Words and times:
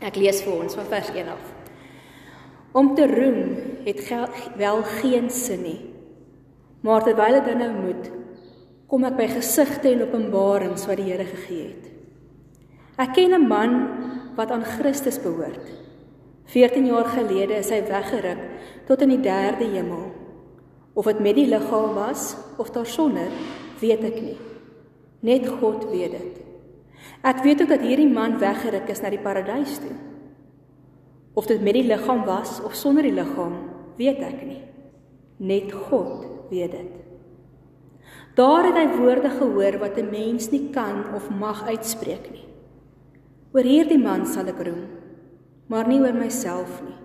Ek 0.00 0.16
lees 0.16 0.40
vir 0.42 0.54
ons 0.64 0.76
van 0.78 0.88
vers 0.88 1.10
1 1.12 1.28
af. 1.28 1.48
Om 2.72 2.94
te 2.94 3.06
roem 3.06 3.56
het 3.84 4.00
wel 4.56 4.82
geen 5.00 5.30
sin 5.30 5.62
nie. 5.62 5.80
Maar 6.80 7.04
terwyl 7.04 7.42
dit 7.44 7.58
nou 7.58 7.72
moet, 7.76 8.10
kom 8.88 9.04
ek 9.04 9.18
by 9.18 9.26
gesigte 9.30 9.90
en 9.92 10.06
openbarings 10.06 10.86
wat 10.88 10.98
die 10.98 11.10
Here 11.10 11.26
gegee 11.28 11.66
het. 11.68 11.90
Ek 13.00 13.14
ken 13.14 13.34
'n 13.34 13.48
man 13.48 13.72
wat 14.36 14.50
aan 14.50 14.64
Christus 14.64 15.18
behoort. 15.20 15.66
14 16.44 16.86
jaar 16.86 17.04
gelede 17.04 17.54
is 17.54 17.70
hy 17.70 17.82
weggeruk 17.86 18.40
tot 18.86 19.02
in 19.02 19.08
die 19.08 19.22
derde 19.22 19.64
hemel. 19.64 20.10
Of 20.94 21.04
dit 21.04 21.20
met 21.20 21.34
die 21.34 21.46
liggaam 21.46 21.94
was 21.94 22.36
of 22.58 22.70
daarsonder, 22.70 23.30
weet 23.80 24.04
ek 24.04 24.22
nie. 24.22 24.38
Net 25.20 25.48
God 25.48 25.86
weet 25.90 26.10
dit. 26.10 26.39
Ek 27.22 27.42
weet 27.44 27.62
ook 27.62 27.68
dat 27.68 27.84
hierdie 27.84 28.08
man 28.08 28.38
weggeruk 28.40 28.88
is 28.88 29.02
na 29.02 29.10
die 29.12 29.20
paradys 29.20 29.78
toe. 29.82 29.96
Of 31.34 31.46
dit 31.46 31.60
met 31.62 31.76
die 31.76 31.86
liggaam 31.88 32.24
was 32.24 32.58
of 32.64 32.74
sonder 32.74 33.06
die 33.06 33.14
liggaam, 33.14 33.56
weet 34.00 34.22
ek 34.24 34.40
nie. 34.46 34.62
Net 35.38 35.72
God 35.72 36.26
weet 36.50 36.72
dit. 36.72 36.96
Daar 38.38 38.64
het 38.68 38.76
hy 38.78 38.86
woorde 38.96 39.30
gehoor 39.30 39.78
wat 39.78 39.98
'n 39.98 40.10
mens 40.10 40.50
nie 40.50 40.70
kan 40.70 41.04
of 41.14 41.30
mag 41.30 41.66
uitspreek 41.66 42.30
nie. 42.30 42.46
Oor 43.52 43.66
hierdie 43.66 43.98
man 43.98 44.26
sal 44.26 44.46
ek 44.46 44.62
roem, 44.62 44.86
maar 45.66 45.88
nie 45.88 46.00
oor 46.00 46.14
myself 46.14 46.82
nie, 46.82 46.98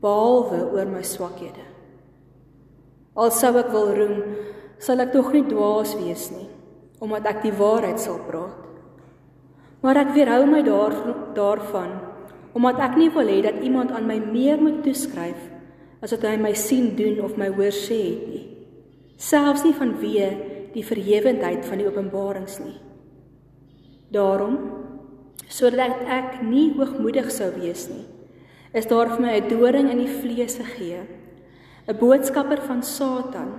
behalwe 0.00 0.72
oor 0.72 0.86
my 0.86 1.02
swakhede. 1.02 1.64
Al 3.14 3.30
sou 3.30 3.56
ek 3.58 3.68
wil 3.68 3.94
roem, 3.94 4.22
sal 4.78 5.00
ek 5.00 5.12
tog 5.12 5.32
nie 5.32 5.44
dwaas 5.44 5.94
wees 5.94 6.30
nie, 6.30 6.48
omdat 7.00 7.26
ek 7.26 7.42
die 7.42 7.52
waarheid 7.52 8.00
sal 8.00 8.18
praat. 8.18 8.73
Maar 9.84 10.00
ek 10.00 10.14
weerhou 10.16 10.46
my 10.48 10.62
daar 10.64 10.96
daarvan 11.36 11.92
omdat 12.54 12.78
ek 12.86 12.94
nie 12.96 13.10
wil 13.10 13.26
hê 13.26 13.40
dat 13.42 13.64
iemand 13.66 13.90
aan 13.90 14.06
my 14.06 14.20
meer 14.22 14.60
moet 14.62 14.78
toeskryf 14.86 15.40
as 16.04 16.12
wat 16.14 16.24
hy 16.28 16.36
my 16.38 16.52
sien 16.54 16.92
doen 16.94 17.18
of 17.24 17.34
my 17.40 17.48
hoor 17.50 17.74
sê 17.74 17.98
het 17.98 18.28
nie. 18.30 18.44
Selfs 19.18 19.64
nie 19.66 19.74
vanweë 19.74 20.28
die 20.74 20.84
verhewendheid 20.86 21.66
van 21.66 21.82
die 21.82 21.88
openbarings 21.88 22.60
nie. 22.62 22.76
Daarom 24.14 24.56
sodat 25.50 26.06
ek 26.08 26.40
nie 26.46 26.70
hoogmoedig 26.78 27.28
sou 27.34 27.50
wees 27.58 27.88
nie, 27.90 28.04
is 28.72 28.86
daar 28.90 29.10
vir 29.12 29.20
my 29.20 29.34
'n 29.40 29.48
doring 29.48 29.90
in 29.90 29.98
die 29.98 30.14
vlees 30.20 30.56
gegee, 30.56 31.02
'n 31.88 31.98
boodskapper 31.98 32.62
van 32.62 32.82
Satan 32.82 33.50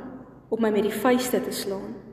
om 0.49 0.61
my 0.61 0.71
met 0.71 0.83
die 0.83 0.99
vuiste 1.03 1.39
te 1.41 1.51
slaan. 1.51 2.04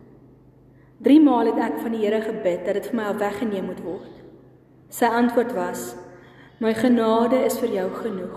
3 1.02 1.18
maal 1.18 1.48
het 1.50 1.58
ek 1.58 1.80
van 1.82 1.94
die 1.96 2.04
Here 2.04 2.20
gebid 2.22 2.62
dat 2.66 2.76
dit 2.78 2.86
vir 2.86 2.94
my 2.94 3.08
al 3.10 3.18
weggeneem 3.18 3.64
moet 3.66 3.80
word. 3.82 4.12
Sy 4.92 5.08
antwoord 5.10 5.50
was: 5.56 5.96
My 6.62 6.70
genade 6.78 7.40
is 7.42 7.56
vir 7.58 7.72
jou 7.74 7.88
genoeg. 7.96 8.36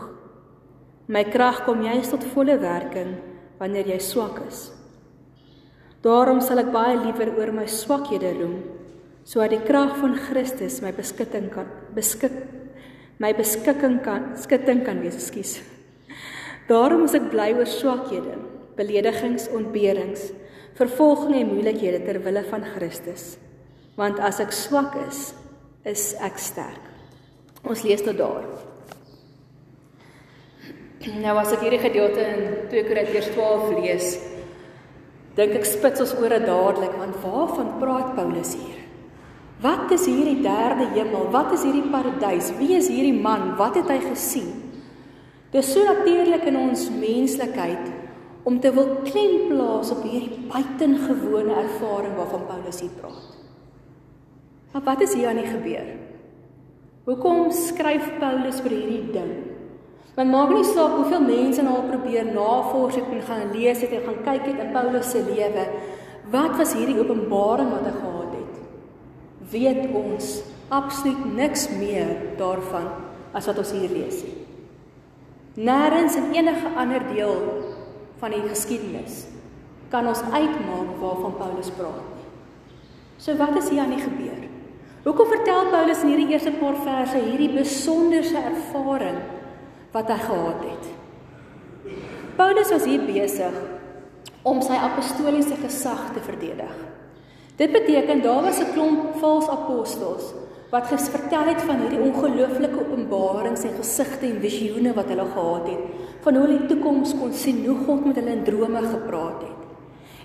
My 1.06 1.22
krag 1.30 1.62
kom 1.68 1.84
juis 1.86 2.10
tot 2.10 2.26
volle 2.34 2.56
werking 2.58 3.12
wanneer 3.60 3.92
jy 3.94 4.00
swak 4.02 4.40
is. 4.48 4.72
Daarom 6.02 6.42
sal 6.42 6.64
ek 6.64 6.72
baie 6.74 6.98
liewer 6.98 7.36
oor 7.38 7.52
my 7.54 7.68
swakhede 7.70 8.34
roem, 8.40 8.58
sodat 9.26 9.54
die 9.54 9.62
krag 9.68 9.94
van 10.02 10.18
Christus 10.18 10.80
my 10.82 10.92
beskutting 10.94 11.52
kan 11.54 11.70
beskik 11.94 12.34
my 13.22 13.32
beskikking 13.32 14.02
kan 14.04 14.34
skutting 14.42 14.82
kan 14.84 15.00
wees, 15.00 15.16
ekskuus. 15.16 15.62
Daarom 16.68 17.06
is 17.06 17.14
ek 17.16 17.30
bly 17.32 17.54
oor 17.56 17.70
swakhede, 17.70 18.36
beledigings, 18.76 19.46
ontberings, 19.54 20.32
vervolging 20.76 21.36
en 21.40 21.54
moeilikhede 21.54 22.04
ter 22.06 22.20
wille 22.24 22.44
van 22.50 22.66
Christus. 22.76 23.36
Want 23.96 24.20
as 24.20 24.42
ek 24.44 24.52
swak 24.56 24.96
is, 25.08 25.30
is 25.88 26.14
ek 26.24 26.40
sterk. 26.42 26.92
Ons 27.66 27.86
lees 27.88 28.04
tot 28.04 28.18
daar. 28.20 28.46
Nou 31.22 31.36
as 31.38 31.52
ek 31.54 31.64
hierdie 31.66 31.82
gedeelte 31.84 32.24
in 32.24 32.46
2 32.72 32.88
Korintiërs 32.88 33.30
12 33.36 33.76
lees, 33.78 34.16
dink 35.38 35.54
ek 35.60 35.68
spits 35.70 36.02
ons 36.02 36.16
ore 36.18 36.40
dadelik 36.42 36.96
want 36.98 37.20
waarvan 37.24 37.76
praat 37.82 38.16
Paulus 38.18 38.56
hier? 38.58 38.82
Wat 39.64 39.92
is 39.96 40.08
hierdie 40.10 40.42
derde 40.44 40.90
hemel? 40.96 41.30
Wat 41.32 41.54
is 41.56 41.64
hierdie 41.64 41.88
paradys? 41.92 42.52
Wie 42.60 42.74
is 42.76 42.90
hierdie 42.92 43.16
man? 43.16 43.54
Wat 43.60 43.78
het 43.80 43.88
hy 43.90 44.02
gesien? 44.04 44.52
Dis 45.54 45.70
so 45.72 45.86
natuurlik 45.88 46.44
in 46.50 46.58
ons 46.60 46.90
menslikheid 46.92 47.95
om 48.46 48.60
te 48.62 48.72
wil 48.74 49.02
klem 49.08 49.48
plaas 49.50 49.90
op 49.94 50.04
hierdie 50.06 50.46
buitengewone 50.52 51.56
ervaring 51.64 52.14
waarvan 52.18 52.46
Paulus 52.46 52.84
hier 52.84 52.94
praat. 53.00 53.34
Maar 54.74 54.84
wat 54.86 55.02
is 55.02 55.16
hier 55.18 55.32
aan 55.32 55.42
die 55.42 55.50
gebeur? 55.50 55.88
Hoekom 57.06 57.50
skryf 57.54 58.06
Paulus 58.22 58.62
oor 58.62 58.74
hierdie 58.74 59.12
ding? 59.14 59.34
Want 60.16 60.32
maak 60.32 60.54
nie 60.54 60.66
saak 60.68 60.94
hoeveel 61.00 61.26
mense 61.26 61.64
nou 61.66 61.74
al 61.80 61.90
probeer 61.90 62.30
navors 62.30 62.96
het 62.96 63.10
en 63.12 63.26
gaan 63.28 63.52
lees 63.52 63.82
het 63.84 63.98
en 63.98 64.06
gaan 64.06 64.22
kyk 64.30 64.46
het 64.52 64.62
in 64.64 64.72
Paulus 64.76 65.10
se 65.12 65.24
lewe, 65.26 65.66
wat 66.32 66.56
was 66.60 66.74
hierdie 66.78 67.00
openbaring 67.02 67.74
wat 67.74 67.90
hy 67.90 67.94
gehad 67.98 68.38
het? 68.38 68.62
Weet 69.52 69.84
ons 69.96 70.32
absoluut 70.74 71.26
niks 71.36 71.68
meer 71.76 72.14
daarvan 72.40 72.88
as 73.36 73.50
wat 73.50 73.60
ons 73.62 73.74
hier 73.76 73.92
lees 73.92 74.22
nie. 74.24 74.38
Nêrens 75.66 76.16
in 76.20 76.32
enige 76.36 76.72
ander 76.76 77.04
deel 77.12 77.36
van 78.26 78.34
die 78.34 78.48
geskiedenis 78.50 79.26
kan 79.94 80.08
ons 80.10 80.24
uitmaak 80.34 80.96
waarvan 80.98 81.36
Paulus 81.38 81.70
praat 81.78 82.06
nie. 82.16 82.24
So 83.22 83.38
wat 83.38 83.54
is 83.60 83.70
hier 83.70 83.84
aan 83.84 83.94
die 83.94 84.02
gebeur? 84.02 84.40
Hoekom 85.06 85.30
vertel 85.30 85.68
Paulus 85.70 86.02
in 86.02 86.16
hierdie 86.16 86.32
eerste 86.34 86.56
paar 86.58 86.80
verse 86.82 87.22
hierdie 87.22 87.52
besonderse 87.54 88.42
ervaring 88.42 89.20
wat 89.94 90.10
hy 90.10 90.18
gehad 90.24 90.64
het? 90.66 92.00
Paulus 92.40 92.74
was 92.74 92.88
hier 92.90 93.06
besig 93.06 93.62
om 94.42 94.64
sy 94.66 94.74
apostoliese 94.74 95.60
gesag 95.62 96.10
te 96.16 96.26
verdedig. 96.26 96.74
Dit 97.62 97.72
beteken 97.78 98.26
daar 98.26 98.42
was 98.50 98.60
'n 98.60 98.74
klomp 98.74 99.22
valse 99.22 99.52
apostels 99.52 100.34
wat 100.76 100.90
gesvertel 100.92 101.48
het 101.48 101.62
van 101.64 101.80
hierdie 101.86 102.02
ongelooflike 102.04 102.76
openbarings 102.82 103.64
en 103.64 103.78
gesigte 103.78 104.28
en 104.28 104.42
visioene 104.44 104.92
wat 104.98 105.08
hulle 105.14 105.28
gehad 105.32 105.70
het, 105.72 106.10
van 106.26 106.36
hoe 106.36 106.42
hulle 106.44 106.58
die 106.64 106.72
toekoms 106.74 107.14
kon 107.16 107.32
sien, 107.34 107.62
hoe 107.64 107.78
God 107.86 108.10
met 108.10 108.20
hulle 108.20 108.34
in 108.36 108.44
drome 108.44 108.82
gepraat 108.84 109.46
het. 109.46 109.62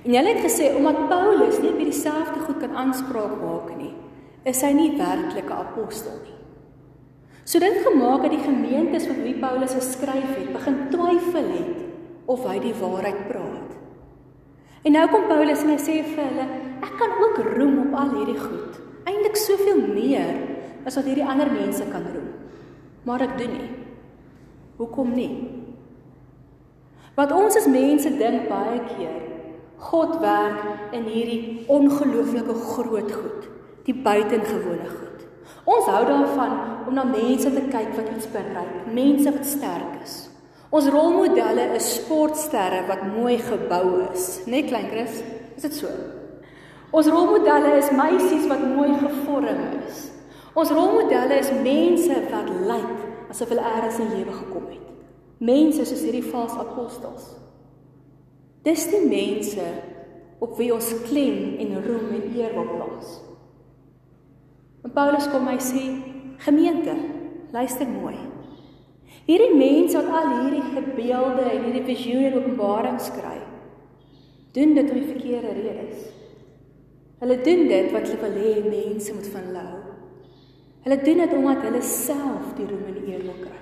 En 0.01 0.17
hulle 0.17 0.33
het 0.35 0.43
gesê 0.43 0.73
omdat 0.75 1.07
Paulus 1.13 1.61
nie 1.61 1.71
op 1.71 1.79
hierdie 1.79 2.01
selfde 2.01 2.43
goed 2.49 2.59
kan 2.65 2.75
aanspraak 2.83 3.37
maak 3.39 3.71
nie, 3.77 3.93
is 4.49 4.65
hy 4.67 4.73
nie 4.75 4.91
werklike 4.99 5.55
apostel 5.55 6.19
nie. 6.25 6.37
So 7.45 7.63
dit 7.63 7.81
gemaak 7.85 8.25
dat 8.27 8.35
die 8.35 8.43
gemeentes 8.43 9.07
wat 9.11 9.23
wie 9.23 9.37
Paulus 9.39 9.77
geskryf 9.77 10.35
het, 10.35 10.51
begin 10.55 10.83
twyfel 10.91 11.51
het 11.61 12.31
of 12.31 12.43
hy 12.49 12.59
die 12.63 12.77
waarheid 12.81 13.27
praat. 13.31 13.79
En 14.83 14.97
nou 14.97 15.09
kom 15.13 15.31
Paulus 15.31 15.63
en 15.63 15.75
hy 15.77 15.81
sê 15.83 16.01
vir 16.11 16.23
hulle, 16.25 16.47
ek 16.81 16.95
kan 16.99 17.19
ook 17.23 17.43
roem 17.55 17.83
op 17.87 17.99
al 18.03 18.17
hierdie 18.19 18.41
goed. 18.41 18.81
Eintlik 19.09 19.39
soveel 19.41 19.81
meer 19.95 20.35
as 20.89 20.97
wat 20.99 21.09
hierdie 21.09 21.27
ander 21.27 21.51
mense 21.53 21.85
kan 21.93 22.05
roem. 22.13 22.31
Maar 23.09 23.27
ek 23.29 23.39
doen 23.41 23.57
nie. 23.57 23.71
Hoekom 24.81 25.15
nie? 25.17 25.33
Want 27.17 27.33
ons 27.37 27.59
as 27.61 27.69
mense 27.69 28.11
dink 28.17 28.49
baie 28.49 28.79
keer 28.95 29.19
God 29.81 30.19
werk 30.21 30.93
in 30.97 31.07
hierdie 31.09 31.65
ongelooflike 31.73 32.55
groot 32.75 33.13
goed 33.13 33.49
die 33.87 33.97
buitengewone 33.97 34.89
goed. 34.93 35.25
Ons 35.65 35.89
hou 35.89 36.03
daarvan 36.05 36.53
om 36.89 36.95
na 36.97 37.05
mense 37.09 37.49
te 37.53 37.63
kyk 37.73 37.95
wat 37.97 38.11
iets 38.13 38.29
bereik, 38.33 38.91
mense 38.93 39.33
wat 39.33 39.49
sterk 39.49 40.01
is. 40.05 40.17
Ons 40.71 40.91
rolmodelle 40.93 41.71
is 41.79 41.89
sportsterre 41.97 42.85
wat 42.91 43.09
mooi 43.09 43.39
gebou 43.43 44.05
is, 44.13 44.29
né 44.47 44.63
klein 44.69 44.91
Chris? 44.93 45.23
Is 45.57 45.67
dit 45.67 45.81
so? 45.81 46.20
Ons 46.91 47.07
rolmodelle 47.07 47.77
is 47.79 47.93
meisies 47.95 48.49
wat 48.51 48.63
mooi 48.67 48.91
gevorm 48.99 49.61
is. 49.87 50.09
Ons 50.59 50.73
rolmodelle 50.75 51.39
is 51.39 51.53
mense 51.63 52.17
wat 52.33 52.51
lyk 52.67 53.31
asof 53.31 53.53
hulle 53.53 53.63
eers 53.77 54.01
in 54.03 54.11
lewe 54.17 54.35
gekom 54.35 54.67
het. 54.73 54.89
Mense 55.39 55.87
soos 55.87 56.03
hierdie 56.03 56.27
valse 56.27 56.59
apostels. 56.59 57.31
Dis 58.67 58.89
die 58.91 59.05
mense 59.07 59.69
op 60.43 60.59
wie 60.59 60.73
ons 60.75 60.91
klem 61.07 61.61
en 61.63 61.79
roem 61.87 62.11
en 62.19 62.27
eer 62.35 62.57
wil 62.57 62.67
plaas. 62.75 63.15
En 64.85 64.93
Paulus 64.97 65.29
kom 65.31 65.47
my 65.47 65.57
sê, 65.63 65.85
gemeente, 66.43 66.97
luister 67.55 67.89
mooi. 67.89 68.17
Hierdie 69.29 69.55
mense 69.55 70.01
wat 70.01 70.11
al 70.11 70.31
hierdie 70.41 70.67
gebeelde 70.75 71.47
en 71.47 71.67
hierdie 71.69 71.87
visioene 71.87 72.33
en 72.33 72.39
openbarings 72.41 73.13
kry, 73.15 73.37
doen 74.57 74.75
dit 74.75 74.91
om 74.91 74.99
die 74.99 75.11
verkeerde 75.13 75.53
redes. 75.61 76.10
Hulle 77.21 77.37
doen 77.45 77.67
dit 77.69 77.91
wat 77.93 78.09
hulle 78.09 78.21
wil 78.25 78.39
hê 78.41 78.53
mense 78.65 79.15
moet 79.15 79.33
van 79.35 79.49
hulle 79.51 79.65
hou. 79.67 79.81
Hulle 80.87 81.01
doen 81.05 81.25
dit 81.25 81.35
omdat 81.37 81.67
hulle 81.69 81.83
self 81.85 82.55
die 82.57 82.69
roem 82.69 82.87
en 82.89 82.97
die 82.97 83.13
eer 83.13 83.27
wil 83.27 83.43
kry. 83.43 83.61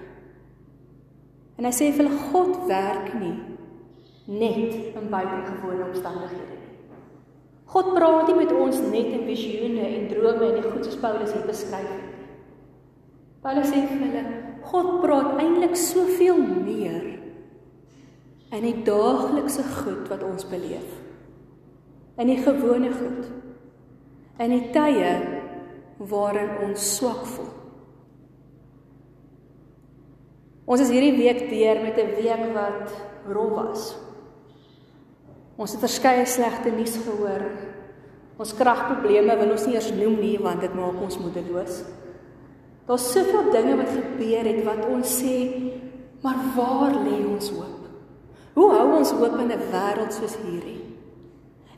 En 1.58 1.66
hy 1.66 1.74
sê 1.74 1.90
vir 1.90 2.06
hulle 2.06 2.28
God 2.30 2.54
werk 2.70 3.10
nie 3.18 3.34
net 4.28 4.94
in 4.94 5.10
buitengewone 5.10 5.88
omstandighede 5.88 6.58
God 7.68 7.90
praat 7.92 8.30
nie 8.30 8.36
met 8.38 8.52
ons 8.56 8.78
net 8.88 9.10
in 9.12 9.26
visioene 9.28 9.84
en 9.84 10.06
drome 10.08 10.46
en 10.46 10.56
die 10.56 10.64
goed 10.70 10.86
soos 10.86 11.00
Paulus 11.02 11.34
hier 11.34 11.44
beskryf 11.44 11.88
het. 11.90 12.14
Paulus 13.44 13.68
sê 13.68 13.82
vir 13.90 14.00
hulle, 14.06 14.22
God 14.70 14.88
praat 15.02 15.42
eintlik 15.42 15.76
soveel 15.76 16.40
meer 16.40 17.04
in 18.56 18.64
die 18.64 18.78
daaglikse 18.86 19.66
goed 19.82 20.08
wat 20.08 20.24
ons 20.24 20.48
beleef. 20.48 20.96
In 22.18 22.32
die 22.32 22.40
gewone 22.40 22.90
goed. 22.96 23.28
In 24.38 24.54
die 24.54 24.68
tye 24.70 25.12
waarin 25.98 26.68
ons 26.68 26.82
swak 26.96 27.24
voel. 27.26 27.54
Ons 30.68 30.84
is 30.84 30.92
hierdie 30.92 31.16
week 31.16 31.48
deur 31.48 31.80
met 31.82 31.96
'n 31.98 32.14
week 32.20 32.44
wat 32.54 32.92
rof 33.26 33.52
was. 33.56 33.96
Ons 35.56 35.72
het 35.72 35.80
verskeie 35.80 36.26
slegte 36.26 36.70
nuus 36.70 36.96
gehoor. 36.96 37.42
Ons 38.38 38.54
kragprobleme 38.54 39.36
wil 39.36 39.50
ons 39.50 39.66
nie 39.66 39.74
eers 39.74 39.90
noem 39.90 40.20
nie 40.20 40.38
want 40.38 40.60
dit 40.60 40.74
maak 40.74 41.00
ons 41.02 41.18
moedeloos. 41.18 41.82
Daar's 42.86 43.12
soveel 43.12 43.50
dinge 43.50 43.76
wat 43.76 43.90
gebeur 43.90 44.44
het 44.46 44.64
wat 44.64 44.86
ons 44.86 45.22
sê, 45.22 45.36
maar 46.22 46.38
waar 46.56 46.94
lê 46.94 47.26
ons 47.26 47.50
hoop? 47.50 47.82
Hoe 48.54 48.70
hou 48.72 48.96
ons 48.98 49.10
hoop 49.10 49.34
in 49.38 49.50
'n 49.50 49.70
wêreld 49.72 50.12
soos 50.12 50.36
hierdie? 50.36 50.77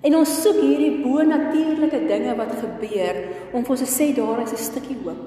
En 0.00 0.16
ons 0.16 0.36
soek 0.42 0.56
hierdie 0.62 1.02
bo-natuurlike 1.02 1.98
dinge 2.08 2.36
wat 2.38 2.54
gebeur 2.56 3.18
om 3.52 3.64
vir 3.64 3.74
ons 3.74 3.82
te 3.82 3.88
sê 3.90 4.14
daar 4.16 4.40
is 4.40 4.52
'n 4.52 4.56
stukkie 4.56 4.96
hoop. 5.04 5.20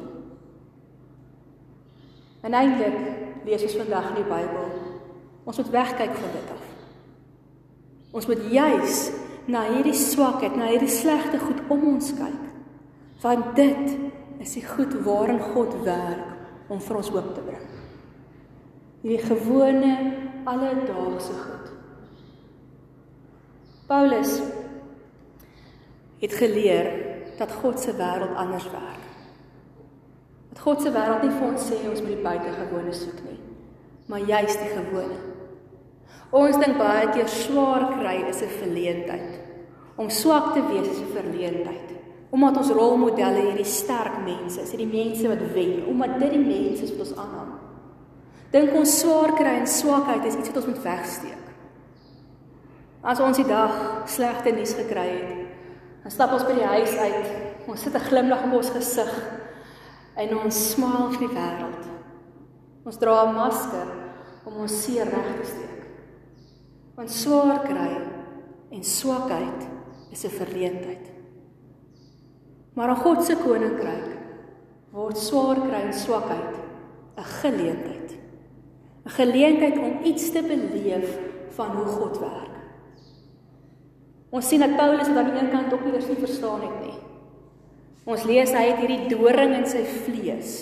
En 2.43 2.53
eintlik 2.53 2.97
lees 3.45 3.63
ons 3.63 3.75
vandag 3.75 4.09
in 4.09 4.15
die 4.15 4.29
Bybel, 4.29 4.67
ons 5.43 5.57
moet 5.57 5.69
wegkyk 5.69 6.13
van 6.15 6.31
dit 6.31 6.49
af. 6.51 6.63
Ons 8.11 8.27
moet 8.27 8.43
juis 8.51 9.11
na 9.45 9.63
hierdie 9.63 9.93
swakheid, 9.93 10.55
na 10.55 10.65
hierdie 10.65 10.91
slegte 10.91 11.39
goed 11.39 11.61
om 11.67 11.87
ons 11.93 12.13
kyk. 12.13 12.43
Want 13.21 13.55
dit 13.55 13.97
is 14.39 14.53
die 14.53 14.65
goed 14.65 14.93
waarin 15.05 15.39
God 15.39 15.83
werk 15.83 16.69
om 16.69 16.81
vir 16.81 16.95
ons 16.95 17.09
hoop 17.09 17.35
te 17.35 17.41
bring. 17.41 17.67
Hierdie 19.01 19.25
gewone 19.25 20.13
alledaagse 20.43 21.33
goed. 21.33 21.71
Paulus 23.87 24.41
het 26.23 26.33
geleer 26.39 26.89
dat 27.37 27.51
God 27.61 27.79
se 27.79 27.93
wêreld 27.99 28.35
anders 28.39 28.65
werk. 28.71 29.05
Dat 30.53 30.63
God 30.63 30.81
se 30.81 30.91
wêreld 30.95 31.25
nie 31.25 31.35
vir 31.35 31.47
ons 31.51 31.69
sê 31.69 31.79
ons 31.83 32.01
moet 32.01 32.15
die 32.15 32.23
buitengewone 32.23 32.95
soek 32.95 33.19
nie, 33.27 33.39
maar 34.07 34.23
juis 34.31 34.59
die 34.61 34.71
gewone. 34.71 35.21
Ons 36.33 36.57
dink 36.57 36.79
baie 36.79 37.09
keer 37.13 37.29
swaar 37.29 37.91
kry 37.99 38.23
is 38.29 38.41
'n 38.41 38.55
verleentheid. 38.59 39.33
Om 39.95 40.09
swak 40.09 40.53
te 40.53 40.61
wees 40.71 40.87
is 40.87 41.01
'n 41.01 41.13
verleentheid 41.13 41.93
omdat 42.33 42.57
ons 42.57 42.71
rolmodelle 42.73 43.43
hierdie 43.45 43.67
sterk 43.69 44.15
mense 44.25 44.61
is, 44.63 44.71
hierdie 44.73 44.89
mense 44.89 45.27
wat 45.29 45.41
wen, 45.53 45.85
omdat 45.85 46.15
dit 46.23 46.31
die 46.33 46.41
mense 46.41 46.87
is 46.87 46.93
wat 46.95 47.03
ons 47.05 47.17
aanhang. 47.21 47.51
Dink 48.53 48.73
ons 48.73 48.95
swaar 48.99 49.35
kry 49.37 49.53
en 49.59 49.69
swakheid 49.69 50.25
is 50.25 50.39
iets 50.39 50.49
wat 50.49 50.57
ons 50.63 50.69
moet 50.71 50.81
wegsteek. 50.83 51.43
As 53.03 53.21
ons 53.21 53.37
die 53.37 53.45
dag 53.45 53.77
slegte 54.09 54.53
nuus 54.55 54.73
gekry 54.79 55.05
het, 55.11 55.42
dan 56.03 56.11
stap 56.11 56.33
ons 56.35 56.44
by 56.44 56.55
die 56.57 56.67
huis 56.67 56.97
uit, 57.00 57.27
ons 57.67 57.81
sit 57.81 57.95
'n 57.95 58.07
glimlag 58.09 58.44
op 58.45 58.53
ons 58.59 58.69
gesig 58.69 59.11
en 60.15 60.38
ons 60.38 60.71
smaal 60.71 61.11
vir 61.11 61.27
die 61.27 61.35
wêreld. 61.35 61.85
Ons 62.85 62.97
dra 62.97 63.23
'n 63.23 63.35
masker 63.35 63.88
om 64.45 64.53
ons 64.53 64.83
seer 64.83 65.05
reg 65.05 65.39
te 65.39 65.45
steek. 65.47 65.83
Want 66.95 67.09
swaar 67.09 67.63
kry 67.63 67.94
en 68.71 68.83
swakheid 68.83 69.67
is 70.11 70.25
'n 70.25 70.29
verleentheid. 70.29 71.07
Maar 72.75 72.89
in 72.89 72.95
God 72.95 73.23
se 73.23 73.35
koninkryk 73.35 74.09
word 74.91 75.17
swaar 75.17 75.55
kry 75.55 75.81
en 75.88 75.94
swakheid 75.94 76.55
'n 77.17 77.23
geleentheid. 77.41 78.11
'n 79.05 79.09
Geleentheid 79.09 79.77
om 79.77 80.03
iets 80.03 80.31
te 80.31 80.41
beleef 80.41 81.17
van 81.55 81.75
hoe 81.75 81.85
God 81.85 82.19
werk. 82.19 82.52
Ons 84.33 84.47
sien 84.50 84.63
dat 84.63 84.74
Paulus 84.74 85.06
dit 85.06 85.18
aan 85.18 85.27
die 85.30 85.38
een 85.38 85.51
kant 85.53 85.74
ook 85.74 85.83
nie 85.85 85.94
eers 85.94 86.07
nie 86.09 86.18
verstaan 86.18 86.63
het 86.65 86.77
nie. 86.81 86.95
Ons 88.09 88.24
lees 88.25 88.51
hy 88.51 88.63
het 88.65 88.80
hierdie 88.81 89.12
doring 89.12 89.53
in 89.59 89.68
sy 89.69 89.83
vlees. 89.85 90.56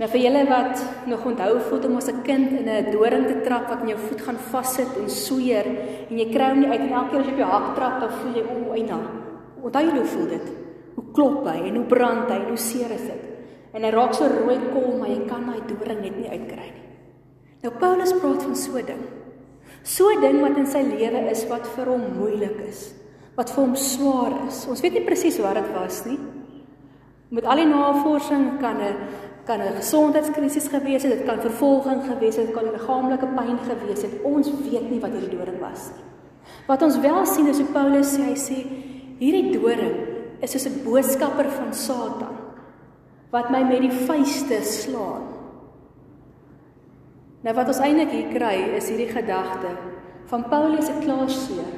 Nou 0.00 0.08
vir 0.12 0.22
julle 0.24 0.42
wat 0.48 0.80
nog 1.08 1.26
onthou 1.28 1.50
voet 1.68 1.84
om 1.88 1.96
as 1.96 2.08
'n 2.08 2.22
kind 2.24 2.52
in 2.52 2.68
'n 2.68 2.90
doring 2.90 3.26
te 3.26 3.40
trap 3.44 3.68
wat 3.68 3.82
in 3.82 3.88
jou 3.88 3.98
voet 3.98 4.20
gaan 4.20 4.38
vassit 4.52 4.96
en 4.96 5.08
sweer 5.08 5.66
en 6.10 6.18
jy 6.18 6.28
kry 6.32 6.48
hom 6.50 6.60
nie 6.60 6.68
uit 6.68 6.80
en 6.80 6.92
elke 6.92 7.10
keer 7.10 7.20
as 7.20 7.26
jy 7.26 7.32
op 7.32 7.38
jou 7.38 7.50
hak 7.50 7.74
trap 7.74 8.00
dan 8.00 8.10
voel 8.10 8.34
jy 8.34 8.44
o, 8.44 8.72
eina. 8.72 9.00
Onthou 9.62 9.84
jy 9.84 9.96
hoe 9.96 10.04
voel 10.04 10.28
dit? 10.28 10.52
Hoe 10.94 11.04
klop 11.12 11.46
hy 11.46 11.68
en 11.68 11.76
hoe 11.76 11.84
brand 11.84 12.30
hy 12.30 12.36
en 12.36 12.48
hoe 12.48 12.56
seer 12.56 12.90
is 12.90 13.02
dit? 13.02 13.22
En 13.72 13.82
hy 13.82 13.90
raak 13.90 14.14
so 14.14 14.24
rooi 14.24 14.58
kol, 14.72 14.98
maar 14.98 15.08
jy 15.08 15.26
kan 15.28 15.44
daai 15.46 15.60
doring 15.68 16.00
net 16.00 16.16
nie 16.16 16.30
uitkry 16.30 16.72
nie. 16.72 16.86
Nou 17.62 17.72
Paulus 17.78 18.12
praat 18.12 18.42
van 18.42 18.56
so 18.56 18.78
'n 18.78 18.86
ding. 18.86 19.25
So 19.86 20.10
'n 20.10 20.20
ding 20.20 20.40
wat 20.42 20.56
in 20.58 20.66
sy 20.66 20.82
lewe 20.82 21.30
is 21.30 21.44
wat 21.46 21.66
vir 21.76 21.86
hom 21.86 22.02
moeilik 22.18 22.58
is, 22.66 22.90
wat 23.38 23.50
vir 23.54 23.62
hom 23.62 23.76
swaar 23.78 24.32
is. 24.48 24.64
Ons 24.66 24.82
weet 24.82 24.98
nie 24.98 25.06
presies 25.06 25.38
wat 25.38 25.54
dit 25.54 25.68
was 25.74 26.00
nie. 26.06 26.18
Met 27.30 27.46
al 27.46 27.62
die 27.62 27.70
navorsing 27.70 28.58
kan 28.58 28.82
'n 28.82 28.96
kan 29.46 29.60
'n 29.60 29.76
gesondheidskrisis 29.78 30.66
gewees 30.68 31.02
het, 31.02 31.12
dit 31.18 31.24
kan 31.24 31.40
vervolging 31.40 32.02
gewees 32.02 32.36
het, 32.36 32.46
dit 32.46 32.54
kan 32.54 32.64
liggaamlike 32.64 33.26
pyn 33.26 33.58
gewees 33.58 34.02
het. 34.02 34.22
Ons 34.24 34.50
weet 34.50 34.90
nie 34.90 35.00
wat 35.00 35.10
hierdie 35.10 35.38
doring 35.38 35.60
was 35.60 35.90
nie. 35.94 36.04
Wat 36.66 36.82
ons 36.82 36.98
wel 36.98 37.26
sien 37.26 37.46
is 37.46 37.58
hoe 37.58 37.72
Paulus 37.72 38.16
sê 38.16 38.22
hy 38.22 38.34
sê 38.34 38.66
hierdie 39.20 39.52
doring 39.60 39.96
is 40.40 40.50
soos 40.50 40.66
'n 40.66 40.82
boodskapper 40.84 41.48
van 41.50 41.72
Satan 41.72 42.36
wat 43.30 43.50
my 43.50 43.62
met 43.62 43.80
die 43.80 43.96
vuiste 44.06 44.62
slaan. 44.62 45.35
Nou 47.44 47.54
wat 47.54 47.68
ons 47.68 47.80
eintlik 47.84 48.12
hier 48.14 48.30
kry 48.32 48.76
is 48.78 48.88
hierdie 48.88 49.10
gedagte 49.12 49.74
van 50.30 50.46
Paulus 50.50 50.86
se 50.86 50.94
klaarseer. 51.02 51.74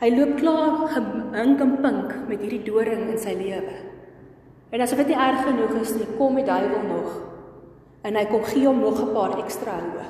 Hy 0.00 0.10
loop 0.12 0.34
klaar 0.36 0.82
gehink 0.92 1.60
en 1.64 1.76
pink 1.80 2.10
met 2.28 2.42
hierdie 2.42 2.64
doring 2.66 3.06
in 3.08 3.18
sy 3.18 3.32
lewe. 3.38 3.78
En 4.70 4.82
asof 4.84 5.00
dit 5.00 5.14
nie 5.14 5.22
erg 5.22 5.40
genoeg 5.46 5.78
is 5.80 5.94
nie, 5.96 6.08
kom 6.18 6.36
die 6.36 6.44
duiwel 6.44 6.84
nog 6.90 7.22
en 8.06 8.14
hy 8.14 8.26
kom 8.30 8.44
gee 8.46 8.66
hom 8.68 8.78
nog 8.80 9.00
'n 9.02 9.14
paar 9.14 9.38
ekstra 9.42 9.80
hoë. 9.82 10.06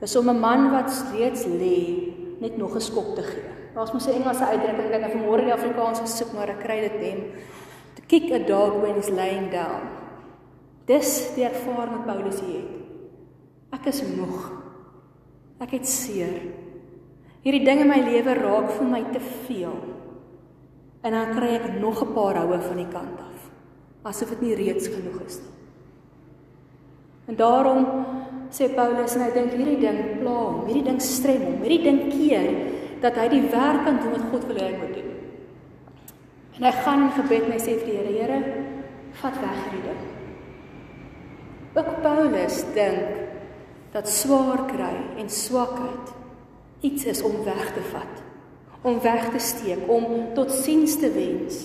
Dis 0.00 0.16
om 0.16 0.28
'n 0.28 0.40
man 0.40 0.70
wat 0.70 0.90
steeds 0.90 1.46
lê 1.46 2.12
net 2.40 2.58
nog 2.58 2.74
'n 2.74 2.80
skop 2.80 3.14
te 3.14 3.22
gee. 3.22 3.50
Daar's 3.74 3.92
mos 3.92 4.06
'n 4.06 4.10
Engelse 4.20 4.44
uitdrukking, 4.44 4.90
ek 4.90 4.92
het 4.92 5.00
nou 5.00 5.12
vanmôre 5.12 5.44
die 5.44 5.52
Afrikaans 5.52 6.00
gesoek, 6.00 6.32
maar 6.32 6.48
ek 6.48 6.60
kry 6.60 6.80
dit 6.80 7.00
nem. 7.00 7.18
To 7.94 8.02
kick 8.06 8.32
a 8.32 8.38
dog 8.38 8.82
when 8.82 8.94
he's 8.94 9.08
laying 9.08 9.50
down. 9.50 9.82
Dis 10.86 11.34
die 11.34 11.44
ervaring 11.44 11.96
wat 11.96 12.06
Paulus 12.06 12.40
hier 12.40 12.60
het. 12.60 12.77
Ek 13.74 13.90
is 13.90 14.00
moeg. 14.16 14.48
Ek 15.60 15.74
het 15.76 15.88
seer. 15.88 16.40
Hierdie 17.44 17.64
ding 17.66 17.82
in 17.84 17.90
my 17.90 18.00
lewe 18.02 18.34
raak 18.38 18.72
vir 18.76 18.88
my 18.88 19.02
te 19.12 19.20
veel. 19.46 19.76
En 21.06 21.14
dan 21.14 21.34
kry 21.36 21.54
ek 21.58 21.78
nog 21.80 22.02
'n 22.02 22.14
paar 22.14 22.36
houe 22.36 22.60
van 22.60 22.76
die 22.76 22.90
kant 22.90 23.20
af. 23.20 23.50
Asof 24.04 24.30
dit 24.30 24.40
nie 24.40 24.54
reeds 24.54 24.88
genoeg 24.88 25.20
is 25.26 25.38
nie. 25.38 25.54
En 27.28 27.36
daarom 27.36 27.86
sê 28.50 28.68
Paulus 28.74 29.14
en 29.14 29.22
hy 29.22 29.32
dink 29.34 29.52
hierdie 29.52 29.80
ding 29.80 29.98
pla 30.20 30.30
hom, 30.30 30.66
hierdie 30.66 30.84
ding 30.84 31.00
strem 31.00 31.42
hom, 31.42 31.60
hierdie 31.60 31.82
ding 31.84 32.00
keer 32.08 32.48
dat 33.02 33.14
hy 33.14 33.28
die 33.28 33.44
werk 33.52 33.84
kan 33.84 34.00
doen 34.00 34.14
wat 34.16 34.30
God 34.32 34.46
wil 34.48 34.56
hê 34.56 34.70
hy 34.70 34.78
moet 34.78 34.94
doen. 34.94 35.10
En 36.56 36.64
hy 36.64 36.72
gaan 36.72 37.02
in 37.02 37.12
gebed 37.18 37.44
en 37.44 37.52
hy 37.52 37.58
sê 37.58 37.76
vir 37.78 37.86
die 37.86 37.98
Here, 37.98 38.12
Here, 38.16 38.64
vat 39.20 39.36
weg 39.42 39.58
hierdie 39.64 39.84
ding. 39.84 40.02
Ook 41.76 41.90
Paulus 42.02 42.64
dink 42.74 43.27
dat 43.92 44.08
swaar 44.08 44.66
kry 44.68 44.94
en 45.20 45.30
swakheid 45.32 46.14
iets 46.80 47.04
is 47.04 47.22
om 47.22 47.42
weg 47.44 47.72
te 47.74 47.82
vat, 47.90 48.22
om 48.82 49.00
weg 49.00 49.30
te 49.30 49.38
steek, 49.42 49.88
om 49.90 50.34
tot 50.34 50.52
siens 50.52 50.98
te 51.00 51.10
wens 51.12 51.64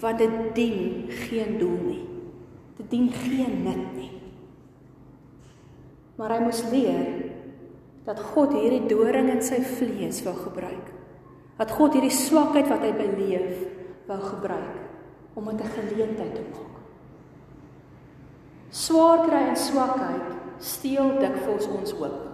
wat 0.00 0.18
dit 0.18 0.54
dien 0.54 1.10
geen 1.26 1.58
doel 1.58 1.78
nie. 1.84 2.04
Dit 2.78 2.90
dien 2.90 3.10
geen 3.12 3.62
nut 3.62 3.86
nie. 3.96 4.12
Maar 6.18 6.36
hy 6.36 6.44
moes 6.46 6.62
leer 6.70 7.08
dat 8.06 8.20
God 8.32 8.54
hierdie 8.56 8.86
doring 8.90 9.28
in 9.30 9.42
sy 9.44 9.60
vlees 9.62 10.22
wou 10.26 10.34
gebruik. 10.38 10.94
Dat 11.58 11.74
God 11.74 11.94
hierdie 11.98 12.14
swakheid 12.14 12.70
wat 12.70 12.82
hy 12.86 12.92
beleef 12.96 13.66
wou 14.08 14.18
gebruik 14.22 14.86
om 15.38 15.44
dit 15.50 15.60
'n 15.66 15.74
geleentheid 15.78 16.34
te 16.34 16.42
maak. 16.50 16.76
Swaar 18.70 19.26
kry 19.26 19.42
en 19.48 19.56
swakheid 19.56 20.47
steel 20.60 21.16
dikwels 21.20 21.68
ons 21.70 21.94
hoop. 21.98 22.24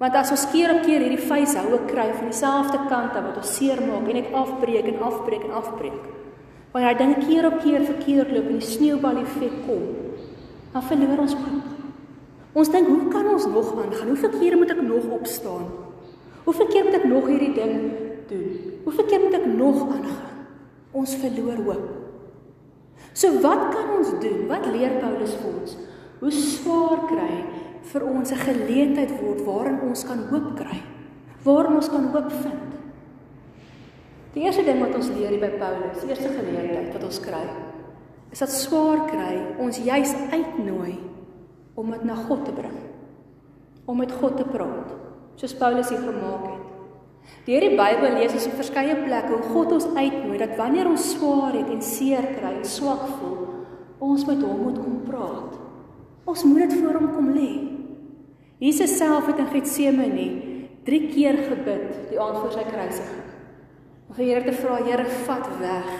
Want 0.00 0.14
as 0.16 0.30
ons 0.32 0.46
keer 0.52 0.72
op 0.72 0.86
keer 0.86 1.02
hierdie 1.04 1.26
vuishoue 1.28 1.82
kry 1.90 2.06
van 2.14 2.30
dieselfde 2.30 2.78
kant 2.88 3.16
wat 3.18 3.36
ons 3.36 3.50
seermaak 3.58 4.08
en 4.08 4.16
net 4.16 4.30
afbreek 4.32 4.88
en 4.94 5.02
afbreek 5.10 5.44
en 5.44 5.58
afbreek. 5.60 6.06
Wanneer 6.72 6.96
dinge 6.96 7.26
keer 7.26 7.48
op 7.50 7.58
keer 7.60 7.84
verkeerd 7.84 8.32
loop 8.32 8.48
en 8.48 8.62
die 8.62 8.70
sneeubal 8.70 9.20
effek 9.20 9.58
kom, 9.66 9.84
dan 10.72 10.86
verloor 10.86 11.24
ons 11.26 11.36
hoop. 11.36 11.68
Ons 12.60 12.70
dink, 12.72 12.88
hoe 12.88 13.10
kan 13.12 13.28
ons 13.30 13.46
nog 13.46 13.68
aangaan? 13.76 14.08
Hoeveel 14.10 14.32
kere 14.38 14.56
moet 14.58 14.72
ek 14.72 14.82
nog 14.82 15.06
opstaan? 15.14 15.68
Hoeveel 16.46 16.70
keer 16.72 16.86
moet 16.88 16.98
ek 16.98 17.06
nog 17.10 17.28
hierdie 17.30 17.52
ding 17.54 17.74
doen? 18.30 18.48
Hoeveel 18.86 19.06
keer 19.10 19.22
moet 19.26 19.36
ek 19.38 19.46
nog 19.52 19.84
aangaan? 19.84 20.40
Ons 20.96 21.14
verloor 21.20 21.60
hoop. 21.68 21.84
So 23.12 23.36
wat 23.44 23.68
kan 23.74 23.92
ons 23.98 24.16
doen? 24.22 24.46
Wat 24.48 24.66
leer 24.72 24.96
Paulus 25.02 25.36
vir 25.38 25.52
ons? 25.60 25.76
Hoe 26.20 26.30
swaar 26.30 27.06
kry 27.08 27.36
vir 27.92 28.04
ons 28.04 28.30
'n 28.32 28.44
geleentheid 28.44 29.12
word 29.20 29.40
waarin 29.44 29.80
ons 29.88 30.04
kan 30.04 30.18
hoop 30.30 30.56
kry. 30.56 30.82
Waarin 31.44 31.76
ons 31.76 31.88
kan 31.88 32.12
hoop 32.12 32.30
vind. 32.30 32.70
Die 34.34 34.44
eerste 34.44 34.62
ding 34.62 34.80
wat 34.80 34.94
ons 34.94 35.08
leer 35.08 35.30
hier 35.30 35.40
by 35.40 35.58
Paulus, 35.58 36.00
die 36.00 36.08
eerste 36.08 36.28
geleentheid 36.28 36.92
wat 36.92 37.04
ons 37.04 37.20
kry, 37.20 37.46
is 38.30 38.38
dat 38.38 38.52
swaar 38.52 39.08
kry 39.08 39.40
ons 39.58 39.78
juis 39.78 40.14
uitnooi 40.30 40.98
om 41.74 41.90
dit 41.90 42.04
na 42.04 42.14
God 42.14 42.44
te 42.44 42.52
bring. 42.52 42.78
Om 43.86 43.96
met 43.96 44.12
God 44.12 44.36
te 44.36 44.44
praat, 44.44 44.92
soos 45.36 45.54
Paulus 45.54 45.88
hier 45.88 45.98
gemaak 46.04 46.44
het. 46.44 46.66
Deur 47.46 47.60
die 47.60 47.76
Bybel 47.76 48.18
lees 48.18 48.32
ons 48.36 48.46
op 48.46 48.60
verskeie 48.60 48.94
plekke 48.94 49.32
hoe 49.32 49.54
God 49.54 49.72
ons 49.72 49.88
uitnooi 49.96 50.38
dat 50.38 50.56
wanneer 50.56 50.86
ons 50.86 51.10
swaar 51.16 51.56
het 51.56 51.72
en 51.72 51.82
seer 51.82 52.28
kry 52.36 52.52
en 52.58 52.64
swak 52.64 53.08
voel, 53.16 53.48
ons 53.98 54.26
met 54.26 54.42
hom 54.42 54.62
moet 54.62 54.78
kom 54.78 55.02
praat. 55.08 55.69
Ons 56.30 56.44
moet 56.46 56.68
dit 56.68 56.78
voor 56.78 56.94
hom 57.00 57.10
kom 57.14 57.32
lê. 57.34 57.50
Jesus 58.62 58.92
self 59.00 59.26
het 59.26 59.40
in 59.42 59.50
Getsemane 59.50 60.26
3 60.86 61.00
keer 61.10 61.38
gebid 61.48 61.88
die 62.10 62.20
aand 62.22 62.38
voor 62.38 62.52
sy 62.54 62.62
kruisiging. 62.68 63.26
Om 64.10 64.18
vir 64.18 64.26
Here 64.28 64.44
te 64.46 64.54
vra, 64.54 64.78
Here, 64.84 65.06
vat 65.26 65.48
weg 65.58 65.90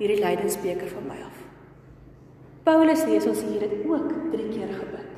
hierdie 0.00 0.20
lydensbeker 0.20 0.90
van 0.92 1.06
my 1.08 1.18
af. 1.24 1.38
Paulus 2.64 3.06
lees 3.08 3.28
ons 3.30 3.40
hier 3.46 3.64
dit 3.64 3.86
ook 3.88 4.12
3 4.34 4.48
keer 4.52 4.74
gebid. 4.76 5.08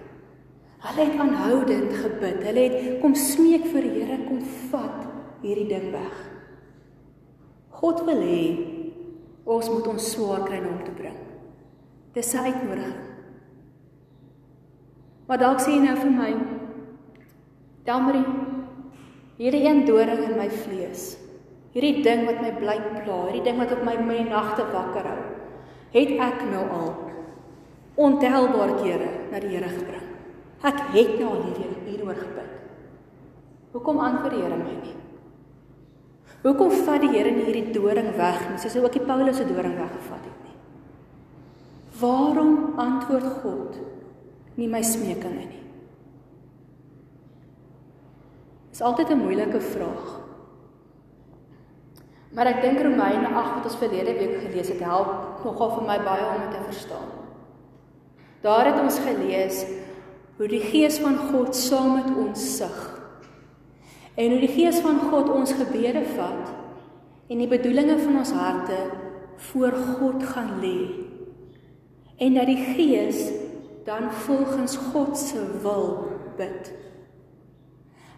Hulle 0.83 1.07
het 1.07 1.21
aanhoudend 1.25 1.95
gebid. 1.99 2.42
Hulle 2.47 2.66
het 2.66 3.00
kom 3.02 3.14
smeek 3.19 3.66
vir 3.71 3.87
die 3.87 3.95
Here 4.00 4.21
kom 4.28 4.42
vat 4.71 5.09
hierdie 5.42 5.69
ding 5.71 5.90
weg. 5.95 6.19
God 7.83 8.04
wil 8.07 8.23
hê 8.23 8.42
ons 9.42 9.71
moet 9.73 9.88
ons 9.90 10.12
swaar 10.14 10.47
kry 10.47 10.62
om 10.62 10.85
te 10.87 10.95
bring. 10.95 11.19
Dis 12.14 12.31
sy 12.31 12.45
uitnodiging. 12.47 13.12
Maar 15.33 15.41
dalk 15.41 15.62
sê 15.65 15.71
jy 15.73 15.81
nou 15.81 15.95
vir 15.97 16.11
my, 16.12 16.33
Damrie, 17.87 18.33
hierdie 19.39 19.62
een 19.65 19.79
doring 19.89 20.19
in 20.27 20.35
my 20.37 20.49
vlees, 20.53 21.07
hierdie 21.73 22.03
ding 22.05 22.27
wat 22.27 22.43
my 22.45 22.51
bly 22.59 22.75
pla, 22.99 23.17
hierdie 23.31 23.41
ding 23.47 23.57
wat 23.57 23.73
op 23.73 23.81
my 23.87 23.95
my 24.05 24.19
nagte 24.27 24.67
wakker 24.75 25.09
hou, 25.09 25.23
het 25.95 26.12
ek 26.27 26.43
nou 26.51 26.67
al 26.77 26.91
ontelbare 27.97 28.77
kere 28.83 29.09
na 29.31 29.41
die 29.41 29.55
Here 29.55 29.71
gebring. 29.73 30.11
Ek 30.69 30.85
het 30.99 31.17
nou 31.17 31.31
al 31.31 31.41
hierdie 31.47 31.71
hieroor 31.87 32.21
gebid. 32.21 32.53
Hoekom 33.73 34.05
antwoord 34.05 34.37
die 34.37 34.43
Here 34.45 34.61
my 34.61 34.77
nie? 34.83 34.95
Hoekom 36.45 36.77
vat 36.83 37.07
die 37.07 37.12
Here 37.17 37.33
nie 37.33 37.49
hierdie 37.49 37.73
doring 37.73 38.12
weg 38.21 38.45
nie, 38.51 38.61
soos 38.61 38.77
hy 38.77 38.85
ook 38.85 39.01
die 39.01 39.07
Paulus 39.09 39.41
se 39.41 39.49
doring 39.49 39.81
weggevat 39.81 40.29
het 40.29 40.45
nie? 40.45 40.61
Waarom 42.05 42.55
antwoord 42.77 43.33
God 43.41 43.81
nie 44.54 44.68
my 44.68 44.82
smekinge 44.82 45.47
nie? 45.47 45.62
Dis 48.71 48.80
altyd 48.80 49.11
'n 49.11 49.25
moeilike 49.25 49.61
vraag. 49.61 50.21
Maar 52.32 52.47
ek 52.47 52.62
dink 52.62 52.80
Romeine 52.80 53.28
8 53.28 53.54
wat 53.54 53.64
ons 53.64 53.76
verlede 53.76 54.12
week 54.18 54.40
gelees 54.40 54.68
het, 54.68 54.80
help 54.80 55.44
nogal 55.44 55.71
vir 55.71 55.82
my 55.82 55.99
baie 56.04 56.25
om 56.25 56.40
dit 56.40 56.50
te 56.50 56.64
verstaan. 56.64 57.09
Daar 58.40 58.66
het 58.66 58.80
ons 58.80 58.99
gelees 58.99 59.66
hoe 60.37 60.49
die 60.49 60.61
Gees 60.61 60.99
van 60.99 61.16
God 61.16 61.56
saam 61.56 61.94
met 61.94 62.16
ons 62.16 62.56
sug 62.56 62.92
En 64.14 64.30
hoe 64.30 64.40
die 64.42 64.50
Gees 64.52 64.80
van 64.85 64.99
God 65.09 65.30
ons 65.32 65.54
gebede 65.56 66.04
vat 66.16 66.50
en 67.32 67.38
die 67.40 67.49
bedoelinge 67.49 67.97
van 68.02 68.18
ons 68.21 68.32
harte 68.37 68.76
voor 69.49 69.73
God 69.73 70.25
gaan 70.35 70.59
lê. 70.61 70.90
En 72.21 72.37
dat 72.37 72.50
die 72.50 72.61
Gees 72.76 73.30
dan 73.85 74.11
volgens 74.27 74.77
God 74.93 75.19
se 75.19 75.43
wil 75.62 76.09
bid. 76.37 76.73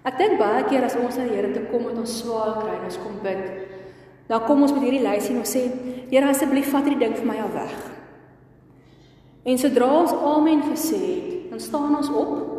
Ek 0.04 0.18
dink 0.20 0.38
baie 0.38 0.64
keer 0.68 0.84
as 0.84 0.96
ons 1.00 1.16
na 1.16 1.24
die 1.24 1.36
Here 1.38 1.52
toe 1.52 1.64
kom 1.70 1.86
met 1.88 1.98
ons 1.98 2.18
swaar 2.20 2.58
kry 2.60 2.74
en 2.76 2.88
ons 2.90 3.00
kom 3.00 3.20
bid, 3.24 3.44
dan 4.28 4.44
kom 4.44 4.62
ons 4.62 4.72
met 4.72 4.84
hierdie 4.84 5.04
lysie 5.04 5.32
en 5.34 5.40
ons 5.44 5.54
sê, 5.56 5.64
Here 6.10 6.28
asseblief 6.28 6.72
vat 6.72 6.84
hierdie 6.84 7.06
ding 7.06 7.16
vir 7.16 7.30
my 7.30 7.38
al 7.40 7.54
weg. 7.54 7.76
En 9.44 9.60
sodra 9.60 9.88
ons 10.02 10.12
amen 10.12 10.66
gesê 10.70 11.00
het, 11.00 11.32
dan 11.50 11.60
staan 11.60 11.96
ons 11.96 12.12
op 12.12 12.54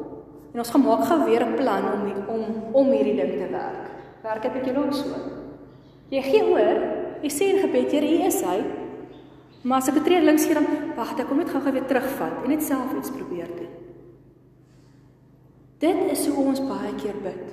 En 0.56 0.62
ons 0.64 0.72
gemaak 0.72 1.02
gou 1.04 1.24
weer 1.28 1.44
'n 1.44 1.56
plan 1.56 1.84
om 1.94 2.02
om 2.36 2.44
om 2.72 2.92
hierdie 2.92 3.16
ding 3.16 3.32
te 3.32 3.48
werk. 3.52 3.86
Werk 4.24 4.42
dit 4.42 4.54
met 4.54 4.66
julle 4.66 4.86
ook 4.86 4.94
so? 4.94 5.10
Jy 6.10 6.22
gee 6.22 6.44
oor, 6.44 6.78
jy 7.22 7.30
sê 7.30 7.44
in 7.44 7.60
gebed, 7.60 7.92
Here, 7.92 8.06
hier 8.06 8.26
is 8.26 8.42
hy. 8.42 8.64
Maar 9.66 9.82
as 9.82 9.90
ek 9.90 9.98
betree 9.98 10.22
links 10.22 10.46
hier 10.46 10.60
dan 10.60 10.68
wag, 10.94 11.16
ek 11.18 11.26
kom 11.26 11.42
net 11.42 11.50
gou-gou 11.50 11.74
weer 11.74 11.88
terugvat 11.90 12.44
en 12.44 12.52
net 12.54 12.64
self 12.64 12.92
iets 12.94 13.14
probeer 13.14 13.50
doen. 13.50 13.72
Dit 15.82 16.02
is 16.14 16.26
hoe 16.30 16.44
ons 16.52 16.62
baie 16.70 16.92
keer 17.02 17.18
bid. 17.24 17.46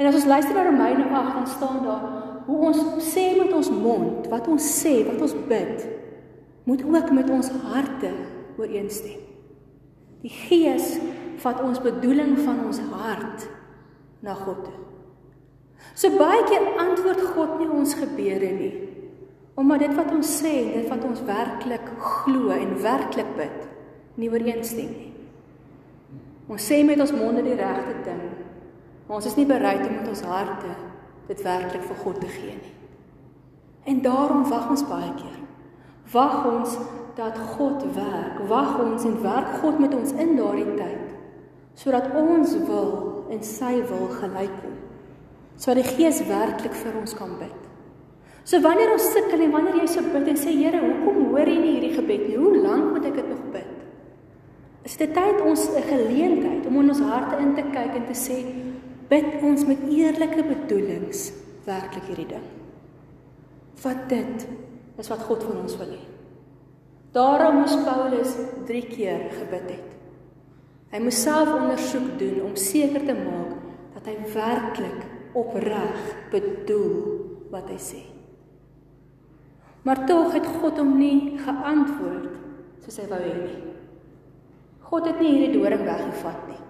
En 0.00 0.08
as 0.08 0.16
ons 0.18 0.28
luister 0.30 0.56
na 0.56 0.64
Romeine 0.66 1.04
8, 1.04 1.34
dan 1.36 1.50
staan 1.52 1.82
daar 1.84 2.06
hoe 2.46 2.58
ons 2.70 2.80
sê 3.04 3.26
met 3.36 3.52
ons 3.54 3.68
mond, 3.70 4.24
wat 4.32 4.48
ons 4.50 4.68
sê, 4.80 4.94
wat 5.06 5.20
ons 5.22 5.34
bid, 5.50 5.84
moet 6.66 6.82
ook 6.86 7.12
met 7.14 7.28
ons 7.30 7.50
harte 7.68 8.10
ooreenstem. 8.56 9.20
Die 10.24 10.32
Gees 10.32 10.96
vat 11.42 11.60
ons 11.62 11.82
bedoeling 11.82 12.38
van 12.40 12.64
ons 12.64 12.80
hart 12.94 13.46
na 14.24 14.34
God 14.38 14.64
toe. 14.64 14.78
So 15.98 16.14
baie 16.16 16.40
keer 16.48 16.72
antwoord 16.80 17.20
God 17.34 17.58
nie 17.60 17.68
ons 17.68 17.94
gebede 17.98 18.50
nie. 18.56 18.72
Omdat 19.54 19.84
dit 19.84 19.94
wat 19.94 20.12
ons 20.14 20.34
sê, 20.40 20.52
dit 20.72 20.88
wat 20.88 21.04
ons 21.04 21.24
werklik 21.28 21.88
glo 22.00 22.54
en 22.56 22.76
werklik 22.80 23.34
bid, 23.36 23.58
nie 24.16 24.30
ooreenstem 24.32 24.92
nie. 24.92 25.10
Ons 26.52 26.64
sê 26.68 26.82
met 26.84 27.00
ons 27.00 27.12
monde 27.16 27.44
die 27.44 27.56
regte 27.56 27.94
ding, 28.04 28.24
maar 29.06 29.20
ons 29.20 29.28
is 29.28 29.36
nie 29.38 29.48
bereid 29.48 29.84
om 29.86 29.94
met 29.98 30.08
ons 30.08 30.24
harte 30.28 30.72
dit 31.28 31.44
werklik 31.44 31.84
vir 31.86 32.00
God 32.02 32.18
te 32.20 32.30
gee 32.32 32.56
nie. 32.56 32.74
En 33.88 34.02
daarom 34.04 34.44
wag 34.50 34.68
ons 34.70 34.84
baie 34.86 35.12
keer. 35.18 35.38
Wag 36.12 36.44
ons 36.46 36.76
dat 37.16 37.38
God 37.56 37.84
werk. 37.96 38.42
Wag 38.48 38.78
ons 38.82 39.04
en 39.08 39.16
werk 39.22 39.56
God 39.62 39.80
met 39.82 39.94
ons 39.96 40.12
in 40.12 40.36
daardie 40.38 40.76
tyd 40.76 41.08
sodat 41.72 42.10
ons 42.12 42.50
wil 42.68 42.90
en 43.32 43.38
sy 43.48 43.78
wil 43.88 44.10
gelyk 44.12 44.52
kom. 44.60 44.74
Sodat 45.56 45.86
die 45.86 45.94
Gees 45.96 46.18
werklik 46.28 46.74
vir 46.76 46.98
ons 47.00 47.14
kan 47.16 47.32
bid. 47.40 47.71
So 48.44 48.58
wanneer 48.60 48.90
ons 48.92 49.12
sukkel 49.14 49.44
en 49.44 49.52
wanneer 49.54 49.76
jy 49.82 49.86
so 49.90 50.02
bid 50.02 50.32
en 50.32 50.38
sê 50.38 50.50
Here, 50.56 50.80
hoekom 50.82 51.28
hoor 51.30 51.46
jy 51.46 51.58
nie 51.60 51.74
hierdie 51.76 51.94
gebed 51.94 52.26
nie? 52.26 52.38
Hoe 52.40 52.56
lank 52.58 52.90
moet 52.96 53.06
ek 53.12 53.20
dit 53.20 53.28
nog 53.30 53.44
bid? 53.54 53.70
Is 54.82 54.96
dit 54.98 55.12
tyd 55.14 55.40
ons 55.46 55.68
'n 55.70 55.82
geleentheid 55.86 56.66
om 56.66 56.80
in 56.80 56.90
ons 56.90 57.00
harte 57.06 57.38
in 57.38 57.54
te 57.54 57.62
kyk 57.62 57.94
en 57.94 58.06
te 58.06 58.18
sê 58.18 58.42
bid 59.08 59.42
ons 59.42 59.64
met 59.66 59.78
eerlike 59.90 60.42
bedoelings 60.42 61.32
werklik 61.66 62.06
hierdie 62.10 62.30
ding. 62.34 62.46
Wat 63.82 64.08
dit 64.08 64.46
is 64.98 65.08
wat 65.08 65.22
God 65.28 65.42
van 65.42 65.62
ons 65.62 65.76
wil 65.76 65.92
hê. 65.94 66.02
Daarom 67.12 67.60
moes 67.60 67.76
Paulus 67.84 68.36
3 68.66 68.86
keer 68.88 69.26
gebid 69.36 69.68
het. 69.70 69.90
Hy 70.92 71.00
moes 71.00 71.22
self 71.22 71.48
ondersoek 71.54 72.18
doen 72.18 72.40
om 72.46 72.56
seker 72.56 73.04
te 73.04 73.16
maak 73.16 73.54
dat 73.94 74.08
hy 74.08 74.16
werklik 74.34 75.04
opreg 75.34 76.00
bedoel 76.32 76.96
wat 77.52 77.68
hy 77.68 77.78
sê. 77.80 78.11
Maar 79.82 80.06
tog 80.06 80.32
het 80.32 80.46
God 80.46 80.78
hom 80.78 80.96
nie 80.98 81.38
geantwoord 81.42 82.30
soos 82.82 82.98
hy 82.98 83.06
wou 83.10 83.20
hê 83.22 83.34
nie. 83.38 83.60
God 84.92 85.06
het 85.08 85.20
nie 85.22 85.30
hierdie 85.32 85.58
doring 85.58 85.84
weggevat 85.86 86.48
nie. 86.50 86.60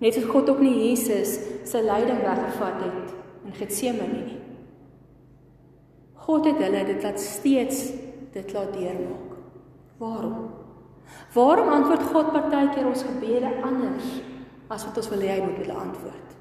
Net 0.00 0.16
soos 0.16 0.30
God 0.30 0.48
ook 0.50 0.62
nie 0.64 0.88
Jesus 0.88 1.36
se 1.68 1.82
lyding 1.84 2.22
weggevat 2.24 2.78
het 2.86 3.12
in 3.46 3.56
Getsemane 3.58 4.22
nie. 4.22 4.38
God 6.24 6.46
het 6.46 6.62
hulle 6.62 6.84
dit 6.88 7.04
laat 7.04 7.20
steeds 7.20 7.84
dit 8.34 8.52
laat 8.54 8.72
deurmaak. 8.72 9.36
Waarom? 10.00 10.50
Waarom 11.34 11.68
antwoord 11.74 12.02
God 12.12 12.32
partykeer 12.32 12.86
ons 12.86 13.04
gebede 13.06 13.50
anders 13.66 14.10
as 14.70 14.84
wat 14.86 14.98
ons 15.02 15.10
wil 15.10 15.24
hê 15.26 15.34
hy 15.34 15.44
moet 15.44 15.62
hulle 15.62 15.78
antwoord? 15.84 16.36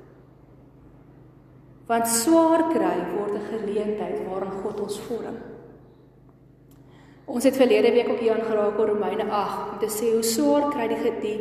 Want 1.89 2.11
swaar 2.13 2.67
kry 2.69 2.97
word 3.15 3.33
'n 3.33 3.49
geleentheid 3.49 4.19
waarin 4.29 4.61
God 4.61 4.79
ons 4.79 4.99
vorm. 5.09 5.37
Ons 7.29 7.45
het 7.45 7.57
verlede 7.57 7.91
week 7.93 8.07
ook 8.09 8.21
hier 8.23 8.33
aangeraak 8.33 8.79
oor 8.79 8.87
Romeine 8.89 9.25
8 9.29 9.73
om 9.73 9.77
te 9.81 9.89
sê 9.93 10.07
hoe 10.15 10.25
swaar 10.25 10.71
kry 10.73 10.87
die 10.89 11.01
gedie 11.03 11.37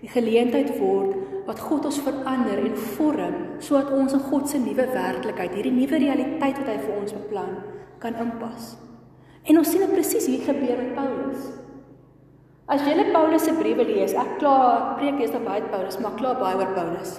die 0.00 0.10
geleentheid 0.10 0.72
word 0.78 1.44
wat 1.46 1.60
God 1.62 1.86
ons 1.88 2.00
verander 2.02 2.58
en 2.58 2.74
vorm 2.96 3.36
sodat 3.62 3.92
ons 3.94 4.14
in 4.14 4.24
God 4.30 4.50
se 4.50 4.58
nuwe 4.62 4.86
werklikheid, 4.92 5.54
hierdie 5.54 5.74
nuwe 5.74 6.00
realiteit 6.02 6.58
wat 6.60 6.70
hy 6.70 6.76
vir 6.82 6.96
ons 6.96 7.14
beplan, 7.16 7.54
kan 8.02 8.18
inpas. 8.20 8.74
En 9.48 9.58
ons 9.58 9.70
sien 9.70 9.82
dit 9.82 9.94
presies 9.94 10.26
hier 10.28 10.42
gebeur 10.44 10.82
met 10.82 10.92
Paulus. 10.98 11.46
As 12.68 12.82
jy 12.84 12.98
net 12.98 13.14
Paulus 13.14 13.46
se 13.46 13.54
briewe 13.56 13.86
lees, 13.88 14.14
ek 14.18 14.36
klaar 14.42 14.98
preek 14.98 15.22
eers 15.22 15.38
baie 15.46 15.62
Paulus, 15.70 15.98
maar 16.02 16.18
klaar 16.18 16.36
baie 16.42 16.58
oor 16.58 16.74
Paulus. 16.76 17.16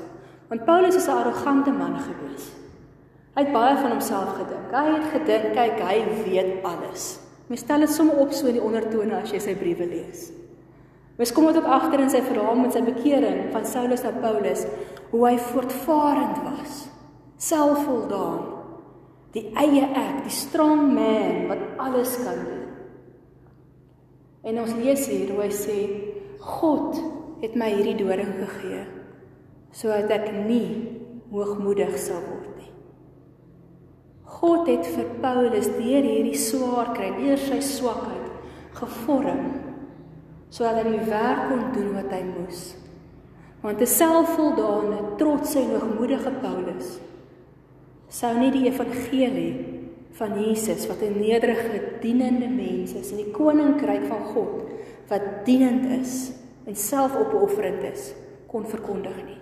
Want 0.52 0.68
Paulus 0.68 0.96
is 0.96 1.08
'n 1.08 1.18
arrogante 1.18 1.72
man 1.72 1.98
gewees. 2.00 2.52
Hy 3.36 3.44
het 3.44 3.54
baie 3.54 3.76
van 3.76 3.92
homself 3.92 4.38
gedink. 4.38 4.72
Hy 4.72 4.86
het 4.94 5.08
gedink, 5.16 5.54
kyk, 5.56 5.80
hy 5.82 5.98
weet 6.26 6.64
alles. 6.64 7.29
Mens 7.50 7.64
stel 7.66 7.82
dit 7.82 7.90
sommer 7.90 8.20
op 8.22 8.34
so 8.36 8.48
in 8.50 8.60
die 8.60 8.64
ondertone 8.64 9.18
as 9.18 9.34
jy 9.34 9.42
sy 9.42 9.56
briewe 9.58 9.88
lees. 9.90 10.28
Mens 11.18 11.34
kom 11.36 11.50
ook 11.50 11.66
agter 11.66 12.04
in 12.04 12.12
sy 12.14 12.22
verhaal 12.24 12.62
met 12.62 12.76
sy 12.76 12.84
bekering 12.86 13.50
van 13.52 13.66
Saulus 13.68 14.06
na 14.06 14.14
Paulus 14.22 14.64
hoe 15.10 15.24
hy 15.26 15.34
voortvarend 15.50 16.38
was, 16.46 16.86
selfvoldaan, 17.42 18.46
die 19.34 19.50
eie 19.58 19.88
ek, 19.90 20.22
die 20.28 20.34
strong 20.34 20.94
man 20.94 21.50
wat 21.50 21.66
alles 21.82 22.14
kan 22.22 22.38
doen. 22.46 22.64
En 24.46 24.62
ons 24.62 24.78
lees 24.78 25.10
hier 25.10 25.34
hoe 25.34 25.44
hy 25.44 25.52
sê 25.54 25.80
God 26.40 27.02
het 27.42 27.58
my 27.60 27.74
hierdie 27.74 27.98
doring 28.00 28.32
gegee 28.40 28.86
sodat 29.76 30.10
ek 30.16 30.32
nie 30.48 30.66
hoogmoedig 31.30 31.92
sal 32.02 32.24
word. 32.26 32.59
God 34.40 34.68
het 34.72 34.86
vir 34.88 35.08
Paulus 35.20 35.68
deur 35.76 36.06
hierdie 36.06 36.38
swaar 36.40 36.94
kry, 36.96 37.10
deur 37.18 37.40
sy 37.42 37.60
swakheid 37.64 38.30
gevorm 38.80 39.50
sodat 40.50 40.80
hy 40.82 40.96
die 40.96 41.10
werk 41.12 41.42
kon 41.50 41.66
doen 41.76 41.90
wat 41.94 42.10
hy 42.10 42.24
moes. 42.26 42.62
Want 43.62 43.82
'n 43.82 43.86
selfvoldane, 43.86 45.18
trotse 45.20 45.60
en 45.60 45.76
hoogmoedige 45.76 46.32
Paulus 46.42 46.98
sou 48.10 48.34
nie 48.40 48.50
die 48.52 48.66
evangelie 48.66 49.54
van 50.18 50.34
Jesus 50.40 50.88
wat 50.88 51.04
'n 51.04 51.20
nederige, 51.20 52.00
dienende 52.02 52.48
mens 52.48 52.94
is 52.94 53.12
in 53.12 53.18
die 53.18 53.32
koninkryk 53.32 54.08
van 54.08 54.24
God 54.34 54.64
wat 55.10 55.46
dienend 55.46 55.86
is 56.02 56.32
en 56.66 56.76
selfopofferend 56.76 57.84
is 57.84 58.14
kon 58.48 58.66
verkondig 58.66 59.16
nie. 59.26 59.42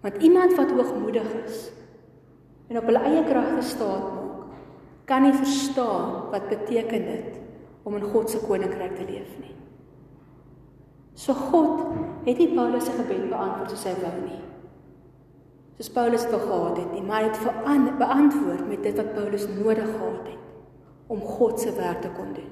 Want 0.00 0.22
iemand 0.22 0.54
wat 0.56 0.70
hoogmoedig 0.70 1.28
is 1.44 1.70
en 2.68 2.78
op 2.80 2.88
hulle 2.88 3.02
eie 3.08 3.24
kragte 3.26 3.62
staat 3.62 4.06
maak, 4.14 4.26
kan 5.06 5.22
nie 5.22 5.34
verstaan 5.34 6.30
wat 6.32 6.48
beteken 6.50 7.04
dit 7.06 7.38
om 7.86 7.94
in 7.94 8.08
God 8.10 8.30
se 8.30 8.40
koninkryk 8.42 8.96
te 8.98 9.04
leef 9.06 9.36
nie. 9.38 9.54
So 11.14 11.34
God 11.34 11.84
het 12.26 12.40
nie 12.42 12.50
Paulus 12.54 12.88
se 12.88 12.94
gebed 12.96 13.28
beantwoord 13.30 13.70
soos 13.70 13.86
hy 13.86 13.94
wou 14.02 14.16
nie. 14.24 14.42
Soos 15.78 15.92
Paulus 15.94 16.26
dit 16.26 16.42
gehad 16.42 16.80
het 16.80 16.90
nie, 16.96 17.04
maar 17.06 17.22
hy 17.22 17.30
het 17.30 17.98
beantwoord 18.00 18.66
met 18.68 18.82
dit 18.82 18.98
wat 18.98 19.14
Paulus 19.14 19.46
nodig 19.54 19.86
gehad 19.86 20.26
het 20.32 20.42
om 21.06 21.22
God 21.22 21.60
se 21.60 21.70
werk 21.76 22.02
te 22.02 22.10
kon 22.16 22.34
doen. 22.34 22.50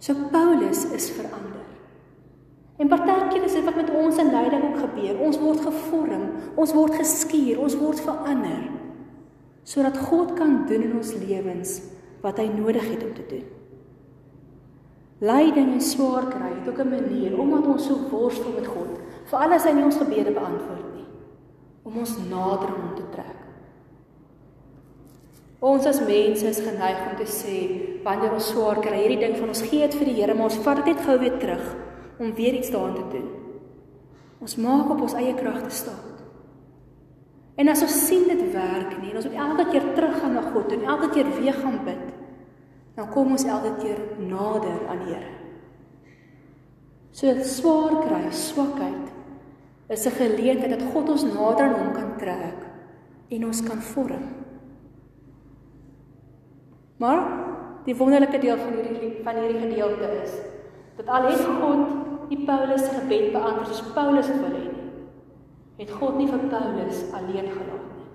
So 0.00 0.14
Paulus 0.32 0.86
is 0.96 1.10
verander. 1.12 1.66
En 2.78 2.88
partykeer 2.88 3.44
is 3.44 3.52
dit 3.58 3.64
wat 3.66 3.76
met 3.76 3.90
ons 3.90 4.16
in 4.22 4.30
lyding 4.30 4.64
ook 4.64 4.78
gebeur. 4.78 5.18
Ons 5.20 5.38
word 5.42 5.60
gevorm, 5.60 6.28
ons 6.54 6.72
word 6.72 6.94
geskuur, 6.94 7.58
ons 7.60 7.74
word 7.76 8.00
verander 8.00 8.77
sodat 9.68 9.98
God 10.08 10.32
kan 10.38 10.62
doen 10.68 10.86
in 10.86 10.96
ons 10.96 11.12
lewens 11.20 11.78
wat 12.24 12.40
hy 12.40 12.48
nodig 12.54 12.86
het 12.88 13.04
om 13.04 13.14
te 13.14 13.26
doen. 13.28 13.46
Lyding 15.18 15.74
en 15.74 15.82
swaar 15.82 16.28
kry 16.30 16.52
het 16.54 16.68
ook 16.70 16.80
'n 16.84 16.94
manier 16.94 17.38
omdat 17.38 17.66
ons 17.66 17.86
so 17.86 17.94
worstel 18.10 18.52
met 18.54 18.66
God, 18.66 18.98
vir 19.24 19.38
alles 19.38 19.64
hy 19.64 19.72
nie 19.72 19.84
ons 19.84 19.96
gebede 19.96 20.32
beantwoord 20.32 20.94
nie, 20.94 21.06
om 21.82 21.98
ons 21.98 22.16
nader 22.30 22.68
aan 22.68 22.80
hom 22.80 22.94
te 22.96 23.08
trek. 23.10 23.38
Ons 25.60 25.86
as 25.86 26.00
mense 26.00 26.46
is 26.46 26.60
geneig 26.60 26.98
om 27.10 27.16
te 27.16 27.26
sê 27.26 27.56
wanneer 28.04 28.32
ons 28.32 28.48
swaar 28.48 28.80
kry, 28.80 28.96
hierdie 28.96 29.26
ding 29.26 29.36
van 29.36 29.48
ons 29.48 29.62
gee 29.62 29.80
dit 29.80 29.94
vir 29.94 30.06
die 30.06 30.14
Here, 30.14 30.34
maar 30.34 30.44
ons 30.44 30.62
vat 30.62 30.76
dit 30.76 30.86
net 30.86 31.04
gou 31.04 31.18
weer 31.18 31.38
terug 31.38 31.76
om 32.18 32.34
weer 32.34 32.54
iets 32.54 32.70
daaraan 32.70 32.94
te 32.94 33.16
doen. 33.16 33.28
Ons 34.40 34.56
maak 34.56 34.90
op 34.90 35.00
ons 35.00 35.14
eie 35.14 35.34
kragte 35.34 35.70
staan. 35.70 36.17
En 37.58 37.68
as 37.72 37.82
ons 37.82 37.96
sien 38.06 38.28
dit 38.30 38.44
werk 38.54 38.94
nie, 39.00 39.10
en 39.10 39.18
ons 39.18 39.26
moet 39.26 39.40
elke 39.42 39.66
keer 39.72 39.86
teruggaan 39.96 40.36
na 40.36 40.44
God 40.52 40.72
en 40.76 40.86
elke 40.94 41.10
keer 41.16 41.30
weer 41.40 41.56
gaan 41.58 41.80
bid, 41.86 42.04
dan 42.94 43.10
kom 43.10 43.34
ons 43.34 43.46
elke 43.46 43.74
keer 43.82 43.98
nader 44.22 44.84
aan 44.90 45.02
die 45.02 45.14
Here. 45.14 45.34
So 47.18 47.34
swaar 47.42 47.96
kry, 48.04 48.28
swakheid 48.30 49.10
is 49.90 50.06
'n 50.06 50.10
geleentheid 50.10 50.78
dat 50.78 50.90
God 50.92 51.08
ons 51.08 51.24
nader 51.24 51.64
aan 51.66 51.80
hom 51.80 51.92
kan 51.94 52.16
trek 52.18 52.58
en 53.30 53.44
ons 53.44 53.62
kan 53.62 53.80
vorm. 53.82 54.24
Maar 56.98 57.20
die 57.84 57.96
wonderlike 57.96 58.38
deel 58.38 58.56
van 58.56 58.72
hierdie 58.72 59.22
van 59.24 59.34
hierdie 59.34 59.60
gedeelte 59.60 60.08
is 60.22 60.32
dat 60.96 61.08
al 61.08 61.30
het 61.30 61.44
God 61.60 61.86
die 62.28 62.44
Paulus 62.44 62.84
se 62.84 62.90
gebed 62.90 63.32
beantwoord 63.32 63.68
soos 63.68 63.92
Paulus 63.94 64.26
het 64.26 64.40
wil 64.40 64.56
hê 64.58 64.77
het 65.78 65.90
God 65.94 66.18
nie 66.18 66.28
vir 66.28 66.48
Paulus 66.50 67.04
alleen 67.14 67.50
gelaat 67.52 67.86
nie. 67.94 68.08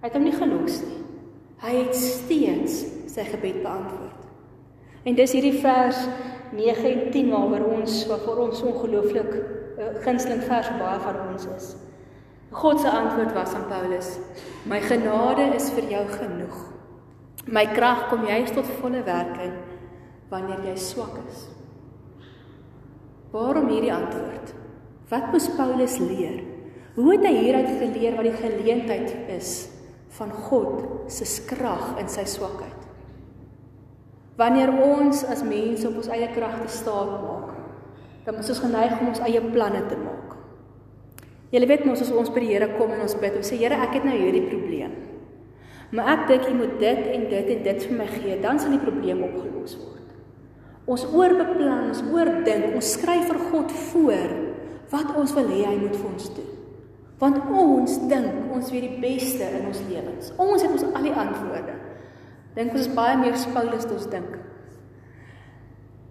Hy 0.00 0.08
het 0.08 0.16
hom 0.18 0.26
nie 0.26 0.36
gelos 0.36 0.78
nie. 0.86 1.00
Hy 1.62 1.72
het 1.80 1.96
steeds 1.96 2.82
sy 3.10 3.24
gebed 3.30 3.62
beantwoord. 3.64 4.26
En 5.06 5.16
dis 5.16 5.32
hierdie 5.32 5.58
vers 5.62 5.98
9 6.54 6.90
en 6.90 7.10
10 7.14 7.32
waaroor 7.32 7.80
ons 7.80 7.98
wat 8.10 8.24
vir 8.26 8.40
ons 8.44 8.62
ongelooflik 8.70 9.32
uh, 9.34 9.90
gunsteling 10.04 10.42
vers 10.46 10.70
baie 10.78 11.02
van 11.02 11.20
ons 11.28 11.46
is. 11.56 11.68
God 12.56 12.80
se 12.80 12.90
antwoord 12.90 13.34
was 13.34 13.54
aan 13.54 13.66
Paulus: 13.70 14.16
"My 14.64 14.80
genade 14.80 15.48
is 15.54 15.70
vir 15.74 15.90
jou 15.90 16.04
genoeg. 16.08 16.56
My 17.46 17.66
krag 17.66 18.08
kom 18.08 18.26
juis 18.26 18.50
tot 18.54 18.70
volle 18.80 19.02
werking 19.06 19.54
wanneer 20.30 20.64
jy 20.64 20.76
swak 20.76 21.18
is." 21.28 21.48
Waarom 23.30 23.68
hierdie 23.68 23.92
antwoord? 23.92 24.55
Wat 25.06 25.30
moes 25.30 25.46
Paulus 25.54 25.98
leer? 26.02 26.40
Hoe 26.96 27.12
het 27.12 27.26
hy 27.28 27.34
hieruit 27.36 27.68
geleer 27.78 28.16
wat 28.18 28.26
die 28.26 28.38
geleentheid 28.40 29.12
is 29.30 29.68
van 30.16 30.32
God 30.32 31.12
se 31.12 31.26
krag 31.46 32.00
in 32.00 32.08
sy 32.10 32.24
swakheid? 32.26 32.86
Wanneer 34.36 34.72
ons 34.72 35.22
as 35.30 35.44
mense 35.46 35.86
op 35.88 36.00
ons 36.00 36.10
eie 36.12 36.26
kragte 36.34 36.66
staat 36.72 37.12
maak, 37.22 37.52
dan 38.26 38.40
is 38.42 38.50
ons 38.50 38.62
geneig 38.64 38.96
om 38.98 39.12
ons 39.12 39.22
eie 39.28 39.42
planne 39.52 39.84
te 39.86 39.98
maak. 40.00 40.34
Jy 41.54 41.62
weet 41.62 41.86
mos 41.86 42.02
as 42.02 42.10
ons 42.10 42.32
by 42.34 42.42
die 42.42 42.50
Here 42.50 42.72
kom 42.74 42.90
en 42.90 43.04
ons 43.04 43.14
bid, 43.20 43.36
ons 43.38 43.46
sê 43.46 43.60
Here, 43.60 43.78
ek 43.86 44.00
het 44.00 44.08
nou 44.08 44.16
hierdie 44.18 44.48
probleem. 44.48 44.96
Maar 45.94 46.10
ek 46.16 46.26
dink 46.32 46.48
U 46.50 46.56
moet 46.58 46.74
dit 46.82 47.06
en 47.14 47.28
dit 47.30 47.52
en 47.54 47.62
dit 47.68 47.86
vir 47.86 47.94
my 47.94 48.08
gee, 48.10 48.40
dan 48.42 48.58
sal 48.58 48.74
die 48.74 48.82
probleem 48.82 49.22
opgelos 49.22 49.78
word. 49.78 50.10
Ons 50.90 51.06
oorbeplan, 51.06 51.92
ons 51.94 52.02
oordink, 52.10 52.74
ons 52.74 52.92
skryf 52.98 53.30
vir 53.30 53.40
God 53.52 53.72
voor 53.92 54.34
wat 54.90 55.14
ons 55.18 55.34
wil 55.34 55.48
hê 55.50 55.64
hy 55.66 55.76
moet 55.80 55.96
vir 55.96 56.08
ons 56.12 56.28
doen. 56.36 56.52
Want 57.20 57.38
ons 57.48 57.94
dink 58.10 58.52
ons 58.52 58.72
weet 58.72 58.84
die 58.84 58.98
beste 59.00 59.46
in 59.58 59.70
ons 59.70 59.80
lewens. 59.88 60.32
Ons 60.42 60.64
het 60.64 60.74
ons 60.74 60.84
al 60.90 61.06
die 61.08 61.14
antwoorde. 61.16 61.76
Dink 62.56 62.74
ons 62.74 62.84
is 62.84 62.96
baie 62.96 63.16
meer 63.20 63.38
Paulus 63.54 63.84
as 63.84 63.94
ons 63.94 64.10
dink. 64.12 64.36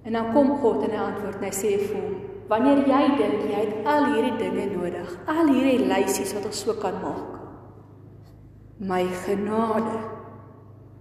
En 0.05 0.17
dan 0.17 0.31
kom 0.33 0.51
God 0.61 0.83
en 0.85 0.93
hy 0.93 1.03
antwoord 1.03 1.37
en 1.39 1.45
hy 1.47 1.53
sê 1.53 1.75
vir 1.81 1.93
hom: 1.97 2.17
"Wanneer 2.49 2.83
jy 2.89 3.03
dink 3.21 3.45
jy 3.49 3.61
het 3.61 3.87
al 3.89 4.09
hierdie 4.13 4.35
dinge 4.41 4.65
nodig, 4.73 5.15
al 5.27 5.47
hierdie 5.49 5.87
lysies 5.89 6.33
wat 6.37 6.45
ons 6.45 6.61
so 6.65 6.73
kan 6.81 6.99
maak, 7.01 7.39
my 8.79 9.03
genade 9.25 9.97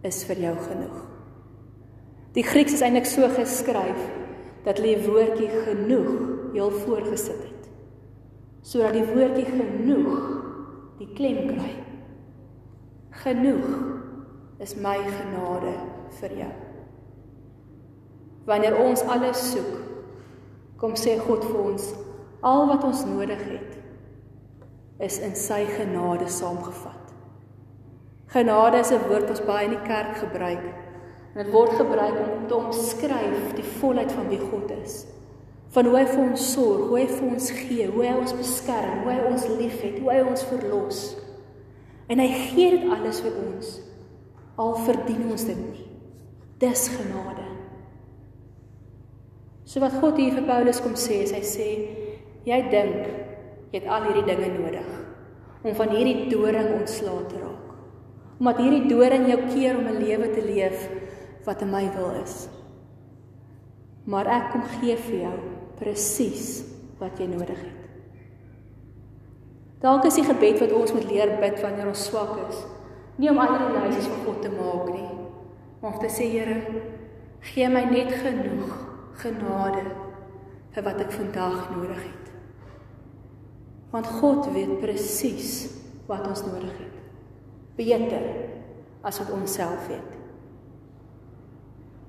is 0.03 0.25
vir 0.25 0.41
jou 0.49 0.55
genoeg." 0.69 1.01
Die 2.35 2.43
Grieks 2.43 2.73
is 2.75 2.83
eintlik 2.83 3.07
so 3.07 3.29
geskryf 3.29 4.09
dat 4.65 4.79
hulle 4.79 4.97
die 4.97 5.05
woordjie 5.07 5.51
genoeg 5.67 6.15
heel 6.55 6.71
voorgesit 6.71 7.43
het 7.45 7.54
sodat 8.65 8.97
die 8.97 9.05
woordjie 9.05 9.45
genoeg 9.45 10.29
die 11.01 11.11
klem 11.17 11.51
kry. 11.51 11.73
Genoeg 13.25 14.63
is 14.65 14.75
my 14.81 14.97
genade 15.05 15.75
vir 16.21 16.37
jou. 16.39 16.53
Wanneer 18.49 18.77
ons 18.81 19.05
alles 19.13 19.41
soek, 19.53 19.75
kom 20.81 20.97
sê 21.01 21.17
God 21.21 21.45
vir 21.49 21.61
ons 21.61 21.91
al 22.45 22.67
wat 22.73 22.85
ons 22.85 23.05
nodig 23.09 23.41
het 23.49 23.81
is 25.05 25.19
in 25.27 25.35
sy 25.37 25.65
genade 25.75 26.29
saamgevat. 26.31 27.13
Genade 28.33 28.81
is 28.81 28.93
'n 28.93 29.09
woord 29.09 29.29
wat 29.29 29.47
baie 29.47 29.65
in 29.65 29.77
die 29.77 29.87
kerk 29.89 30.17
gebruik. 30.17 30.65
En 31.35 31.45
dit 31.45 31.53
word 31.53 31.73
gebruik 31.73 32.15
om 32.21 32.47
te 32.47 32.55
omskryf 32.55 33.55
die 33.55 33.71
volheid 33.81 34.13
van 34.13 34.29
wie 34.29 34.39
God 34.39 34.71
is 34.71 35.07
van 35.75 35.89
hoe 35.91 35.97
hy 35.99 36.05
vir 36.07 36.21
ons 36.23 36.43
sorg, 36.53 36.85
hoe 36.91 37.01
hy 37.01 37.07
vir 37.11 37.31
ons 37.35 37.49
gee, 37.51 37.87
hoe 37.91 38.05
hy 38.05 38.13
ons 38.15 38.35
beskerm, 38.39 39.01
hoe 39.03 39.11
hy 39.11 39.31
ons 39.33 39.47
liefhet, 39.59 39.97
hoe 39.99 40.13
hy 40.13 40.21
ons 40.23 40.45
verlos. 40.53 41.01
En 42.07 42.21
hy 42.23 42.29
gee 42.53 42.77
dit 42.77 42.85
alles 42.95 43.19
vir 43.25 43.41
ons. 43.43 43.73
Al 44.61 44.77
verdien 44.87 45.25
ons 45.35 45.47
dit 45.49 45.59
nie. 45.59 45.89
Dis 46.63 46.87
genade. 46.95 47.49
So 49.67 49.83
wat 49.83 49.97
God 49.99 50.21
hier 50.21 50.37
vir 50.37 50.47
Paulus 50.47 50.79
kom 50.85 50.95
sê, 51.01 51.25
is 51.25 51.33
hy 51.35 51.43
sê 51.43 51.69
jy 52.47 52.61
dink 52.71 53.09
jy 53.73 53.81
het 53.81 53.89
al 53.91 54.05
hierdie 54.07 54.27
dinge 54.29 54.53
nodig 54.55 54.91
om 55.65 55.73
van 55.75 55.95
hierdie 55.97 56.29
doring 56.29 56.75
ontslae 56.77 57.25
te 57.31 57.41
raak. 57.41 57.71
Omdat 58.39 58.61
hierdie 58.61 58.91
doring 58.93 59.25
jou 59.31 59.41
keer 59.49 59.79
om 59.81 59.89
'n 59.89 60.03
lewe 60.05 60.29
te 60.31 60.45
leef 60.45 60.89
wat 61.47 61.63
in 61.63 61.71
my 61.71 61.89
wil 61.97 62.13
is. 62.23 62.49
Maar 64.07 64.27
ek 64.27 64.51
kom 64.53 64.63
gee 64.63 64.97
vir 64.97 65.19
jou 65.25 65.39
presies 65.85 66.63
wat 66.99 67.19
jy 67.21 67.29
nodig 67.29 67.61
het. 67.61 67.81
Dalk 69.85 70.07
is 70.09 70.17
die 70.17 70.25
gebed 70.25 70.63
wat 70.63 70.73
ons 70.73 70.95
moet 70.97 71.05
leer 71.11 71.35
bid 71.43 71.59
wanneer 71.61 71.91
ons 71.91 72.07
swak 72.09 72.39
is, 72.47 72.63
nie 73.21 73.29
om 73.29 73.41
al 73.43 73.53
die 73.59 73.83
lysies 73.85 74.09
van 74.09 74.23
God 74.25 74.41
te 74.41 74.53
maak 74.55 74.89
nie, 74.95 75.11
om 75.85 75.99
te 76.01 76.09
sê 76.09 76.31
Here, 76.33 76.57
gee 77.45 77.69
my 77.69 77.85
net 77.91 78.15
genoeg 78.23 78.73
genade 79.21 79.85
vir 80.75 80.87
wat 80.87 81.03
ek 81.05 81.13
vandag 81.13 81.59
nodig 81.75 82.01
het. 82.01 82.31
Want 83.93 84.09
God 84.19 84.49
weet 84.57 84.79
presies 84.81 85.53
wat 86.09 86.25
ons 86.27 86.43
nodig 86.49 86.73
het. 86.81 86.97
Beter 87.77 88.25
as 89.05 89.21
wat 89.21 89.31
ons 89.37 89.55
self 89.61 89.85
weet. 89.91 90.11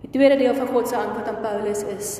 Die 0.05 0.13
tweede 0.15 0.39
deel 0.39 0.55
van 0.55 0.71
God 0.71 0.87
se 0.87 0.97
antwoord 0.97 1.27
aan 1.29 1.43
Paulus 1.43 1.83
is: 1.91 2.15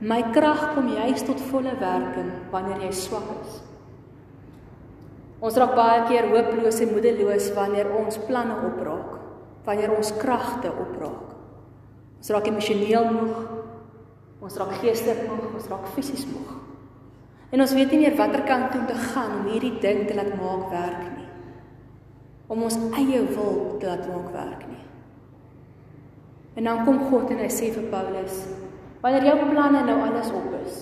My 0.00 0.20
krag 0.28 0.74
kom 0.74 0.90
juis 0.92 1.24
tot 1.24 1.40
volle 1.48 1.72
werking 1.80 2.28
wanneer 2.52 2.82
jy 2.84 2.90
swak 2.92 3.30
is. 3.38 3.60
Ons 5.40 5.56
raak 5.60 5.72
baie 5.76 6.02
keer 6.10 6.28
hooploos 6.32 6.82
en 6.84 6.92
moedeloos 6.92 7.48
wanneer 7.56 7.88
ons 7.96 8.18
planne 8.28 8.58
opraak, 8.68 9.14
wanneer 9.64 9.94
ons 9.96 10.12
kragte 10.20 10.68
opraak. 10.72 11.32
Ons 12.20 12.32
raak 12.32 12.48
emosioneel 12.50 13.08
moeg, 13.12 13.40
ons 14.44 14.58
raak 14.60 14.76
geestelik 14.82 15.24
moeg, 15.30 15.48
ons 15.56 15.70
raak 15.72 15.88
fisies 15.96 16.26
moeg. 16.28 16.52
En 17.54 17.62
ons 17.64 17.74
weet 17.78 17.92
nie 17.94 18.02
meer 18.04 18.16
watter 18.18 18.44
kant 18.44 18.72
toe 18.74 18.82
te 18.88 18.96
gaan 19.14 19.38
om 19.38 19.48
hierdie 19.48 19.76
ding 19.80 20.04
te 20.08 20.16
laat 20.18 20.32
maak 20.36 20.68
werk 20.72 21.04
nie. 21.14 21.28
Om 22.52 22.66
ons 22.68 22.76
eie 22.98 23.22
wil 23.32 23.78
te 23.80 23.88
laat 23.88 24.04
maak 24.10 24.28
werk 24.34 24.68
nie. 24.68 24.84
En 26.56 26.68
dan 26.68 26.84
kom 26.84 27.00
God 27.08 27.32
en 27.32 27.40
hy 27.44 27.48
sê 27.52 27.70
vir 27.72 27.88
Paulus: 27.92 28.44
"Wanneer 29.06 29.28
jou 29.28 29.36
planne 29.52 29.84
nou 29.86 30.00
alles 30.02 30.32
op 30.34 30.50
is 30.64 30.80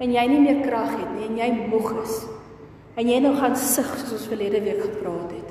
en 0.00 0.12
jy 0.14 0.22
nie 0.30 0.40
meer 0.40 0.62
krag 0.64 0.94
het 0.96 1.10
nie 1.12 1.26
en 1.26 1.36
jy 1.36 1.48
moeg 1.68 1.90
is 2.00 2.14
en 2.96 3.08
jy 3.10 3.18
nou 3.20 3.34
gaan 3.36 3.56
sug 3.56 3.90
soos 3.98 4.14
ons 4.16 4.28
verlede 4.30 4.62
week 4.64 4.80
gepraat 4.80 5.34
het, 5.36 5.50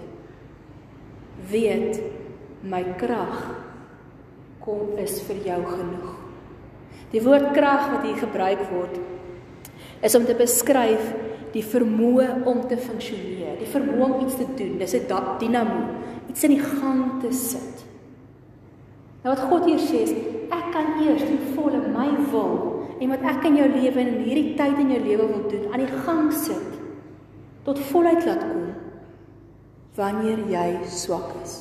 weet 1.51 1.99
my 2.63 2.81
krag 2.97 3.43
kom 4.59 4.97
is 4.97 5.21
vir 5.21 5.35
jou 5.45 5.61
genoeg." 5.65 6.15
Die 7.11 7.21
woord 7.21 7.53
krag 7.53 7.91
wat 7.91 8.09
hier 8.09 8.17
gebruik 8.17 8.65
word 8.71 8.97
is 10.01 10.15
om 10.15 10.25
te 10.25 10.33
beskryf 10.33 11.13
die 11.53 11.63
vermoë 11.63 12.43
om 12.49 12.63
te 12.67 12.77
funksioneer, 12.77 13.57
die 13.61 13.69
vermoë 13.69 14.07
om 14.07 14.25
iets 14.25 14.37
te 14.39 14.47
doen. 14.57 14.77
Dis 14.77 14.93
'n 14.93 15.07
dinamo, 15.39 15.81
iets 16.29 16.43
in 16.43 16.55
die 16.57 16.63
gang 16.63 17.21
te 17.21 17.31
sit. 17.31 17.86
Nou 19.27 19.35
wat 19.35 19.49
God 19.51 19.65
hier 19.67 19.81
sê 19.83 20.05
is 20.05 20.11
ek 20.55 20.69
kan 20.71 21.01
eers 21.03 21.25
die 21.27 21.49
volle 21.51 21.81
my 21.91 22.05
wil 22.31 22.53
en 22.95 23.09
wat 23.11 23.25
ek 23.27 23.49
in 23.49 23.57
jou 23.59 23.65
lewe 23.73 23.99
en 23.99 24.11
in 24.13 24.21
hierdie 24.23 24.53
tyd 24.55 24.79
in 24.79 24.93
jou 24.93 25.01
lewe 25.03 25.25
wil 25.33 25.41
doen 25.51 25.65
aan 25.67 25.83
die 25.83 25.97
gang 26.05 26.29
sit 26.31 26.77
tot 27.67 27.81
volheid 27.89 28.23
laat 28.23 28.45
kom 28.45 28.69
wanneer 29.99 30.45
jy 30.47 30.63
swak 30.87 31.35
is. 31.41 31.59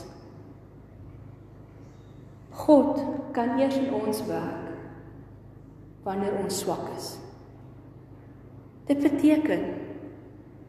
God 2.55 3.02
kan 3.35 3.59
eers 3.59 3.83
in 3.83 3.90
ons 3.98 4.22
werk 4.31 4.72
wanneer 6.07 6.38
ons 6.38 6.62
swak 6.62 6.87
is. 6.94 7.16
Dit 8.87 9.02
beteken 9.02 9.72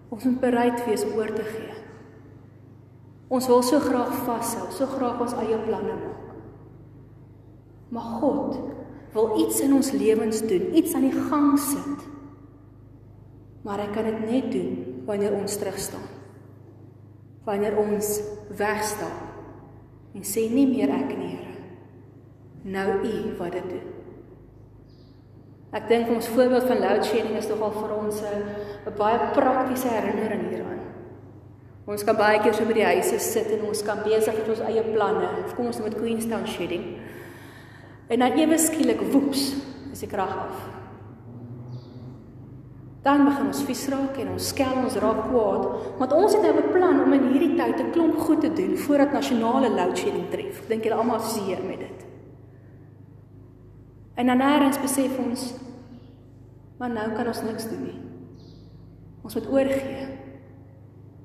ons 0.09 0.31
moet 0.31 0.45
bereid 0.49 0.87
wees 0.89 1.05
om 1.05 1.19
oor 1.21 1.29
te 1.29 1.45
gee. 1.45 1.81
Ons 3.29 3.53
wil 3.53 3.61
so 3.61 3.85
graag 3.85 4.23
vashou, 4.25 4.71
so 4.73 4.89
graag 4.97 5.27
ons 5.27 5.43
eie 5.45 5.67
planne 5.67 5.93
maak. 5.93 6.16
Maar 7.89 8.03
God 8.21 8.59
wil 9.13 9.39
iets 9.39 9.59
in 9.63 9.73
ons 9.73 9.91
lewens 9.91 10.41
doen, 10.47 10.75
iets 10.75 10.93
aan 10.93 11.07
die 11.07 11.19
gang 11.29 11.59
sit. 11.59 12.05
Maar 13.63 13.83
hy 13.83 13.87
kan 13.93 14.03
dit 14.03 14.19
net 14.29 14.51
doen 14.51 15.03
wanneer 15.07 15.33
ons 15.33 15.57
terug 15.57 15.79
staan. 15.79 16.07
Wanneer 17.47 17.77
ons 17.79 18.19
weg 18.57 18.83
staan 18.83 19.25
en 20.17 20.23
sê 20.25 20.47
nie 20.49 20.65
meer 20.65 20.89
ek 20.89 21.11
nie, 21.13 21.35
Here. 21.35 21.57
Nou 22.73 22.87
U 23.05 23.35
wat 23.37 23.53
dit 23.53 23.67
doen. 23.69 23.93
Ek 25.77 25.85
dink 25.91 26.09
ons 26.09 26.29
voorbeeld 26.31 26.65
van 26.65 26.79
load 26.81 27.05
shedding 27.05 27.35
is 27.37 27.49
nogal 27.51 27.75
vir 27.75 27.91
ons 27.97 28.21
'n 28.23 28.95
baie 28.97 29.19
praktiese 29.35 29.87
herinnering 29.91 30.49
hieraan. 30.49 30.81
Ons 31.87 32.03
kan 32.03 32.15
baie 32.15 32.39
keer 32.39 32.53
so 32.53 32.65
by 32.65 32.73
die 32.73 32.85
huise 32.85 33.19
sit 33.19 33.51
en 33.51 33.67
ons 33.67 33.83
kan 33.83 34.01
besig 34.03 34.33
met 34.35 34.49
ons 34.49 34.59
eie 34.59 34.83
planne. 34.83 35.27
Kom 35.55 35.65
ons 35.65 35.79
met 35.79 35.95
Queenstown 35.95 36.47
shedding. 36.47 36.97
En 38.07 38.19
dan 38.19 38.31
ewe 38.39 38.57
skielik 38.57 39.01
woeps, 39.11 39.53
is 39.91 39.99
die 39.99 40.09
krag 40.09 40.31
af. 40.31 40.65
Dan 43.03 43.23
begin 43.27 43.51
ons 43.51 43.63
vies 43.63 43.85
raak 43.91 44.17
en 44.19 44.33
ons 44.35 44.47
skel 44.51 44.81
ons 44.83 44.95
raak 44.99 45.21
kwaad, 45.29 45.67
want 45.99 46.15
ons 46.15 46.33
het 46.33 46.43
nou 46.43 46.55
beplan 46.57 47.03
om 47.03 47.13
in 47.13 47.29
hierdie 47.31 47.55
tyd 47.55 47.79
'n 47.79 47.91
klomp 47.91 48.17
goed 48.19 48.41
te 48.41 48.53
doen 48.53 48.77
voordat 48.77 49.11
nasionale 49.11 49.69
load 49.69 49.97
shedding 49.97 50.29
tref. 50.29 50.67
Dink 50.67 50.83
julle 50.83 50.95
almal 50.95 51.19
seer 51.19 51.63
met 51.63 51.79
dit? 51.79 52.05
En 54.15 54.25
dan 54.25 54.37
nêrens 54.37 54.81
besef 54.81 55.17
ons 55.17 55.53
maar 56.77 56.89
nou 56.93 57.07
kan 57.17 57.27
ons 57.27 57.41
niks 57.41 57.69
doen 57.69 57.83
nie. 57.89 57.99
Ons 59.25 59.35
moet 59.37 59.49
oorgee. 59.49 60.05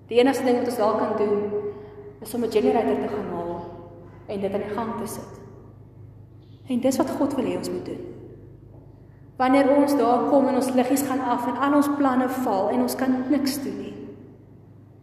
Die 0.08 0.18
enigste 0.20 0.44
ding 0.48 0.58
wat 0.58 0.70
ons 0.72 0.80
dalk 0.80 0.98
kan 0.98 1.16
doen 1.20 1.42
is 2.24 2.34
om 2.34 2.44
'n 2.44 2.50
generator 2.50 2.96
te 3.00 3.08
gaan 3.08 3.30
haal 3.34 3.60
en 4.26 4.40
dit 4.40 4.52
aan 4.52 4.66
die 4.66 4.74
gang 4.74 5.00
te 5.00 5.06
sit. 5.06 5.41
En 6.70 6.80
dis 6.80 6.96
wat 6.96 7.10
God 7.10 7.34
wil 7.34 7.48
hê 7.50 7.56
ons 7.58 7.70
moet 7.70 7.86
doen. 7.86 8.02
Wanneer 9.36 9.70
ons 9.74 9.96
daar 9.98 10.28
kom 10.30 10.46
en 10.48 10.54
ons 10.60 10.70
liggies 10.76 11.02
gaan 11.08 11.20
af 11.20 11.46
en 11.50 11.56
al 11.56 11.74
ons 11.74 11.90
planne 11.98 12.28
val 12.44 12.70
en 12.70 12.84
ons 12.84 12.96
kan 12.96 13.14
niks 13.30 13.58
doen 13.64 13.78
nie. 13.80 13.94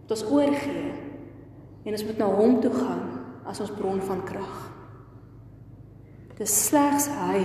Moet 0.02 0.16
ons 0.16 0.26
oorgee 0.32 0.92
en 1.84 1.98
ons 1.98 2.06
moet 2.06 2.22
na 2.22 2.30
hom 2.38 2.60
toe 2.64 2.72
gaan 2.74 3.04
as 3.50 3.60
ons 3.60 3.74
bron 3.76 4.00
van 4.06 4.24
krag. 4.24 4.60
Dis 6.40 6.54
slegs 6.70 7.10
hy 7.20 7.42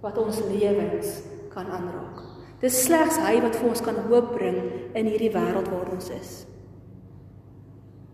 wat 0.00 0.18
ons 0.18 0.40
lewens 0.48 1.18
kan 1.52 1.68
aanraak. 1.68 2.22
Dis 2.62 2.84
slegs 2.86 3.18
hy 3.20 3.36
wat 3.42 3.58
vir 3.58 3.68
ons 3.68 3.84
kan 3.84 3.98
hoop 4.06 4.32
bring 4.38 4.58
in 4.96 5.10
hierdie 5.10 5.32
wêreld 5.34 5.68
waar 5.68 5.90
ons 5.92 6.08
is. 6.14 6.30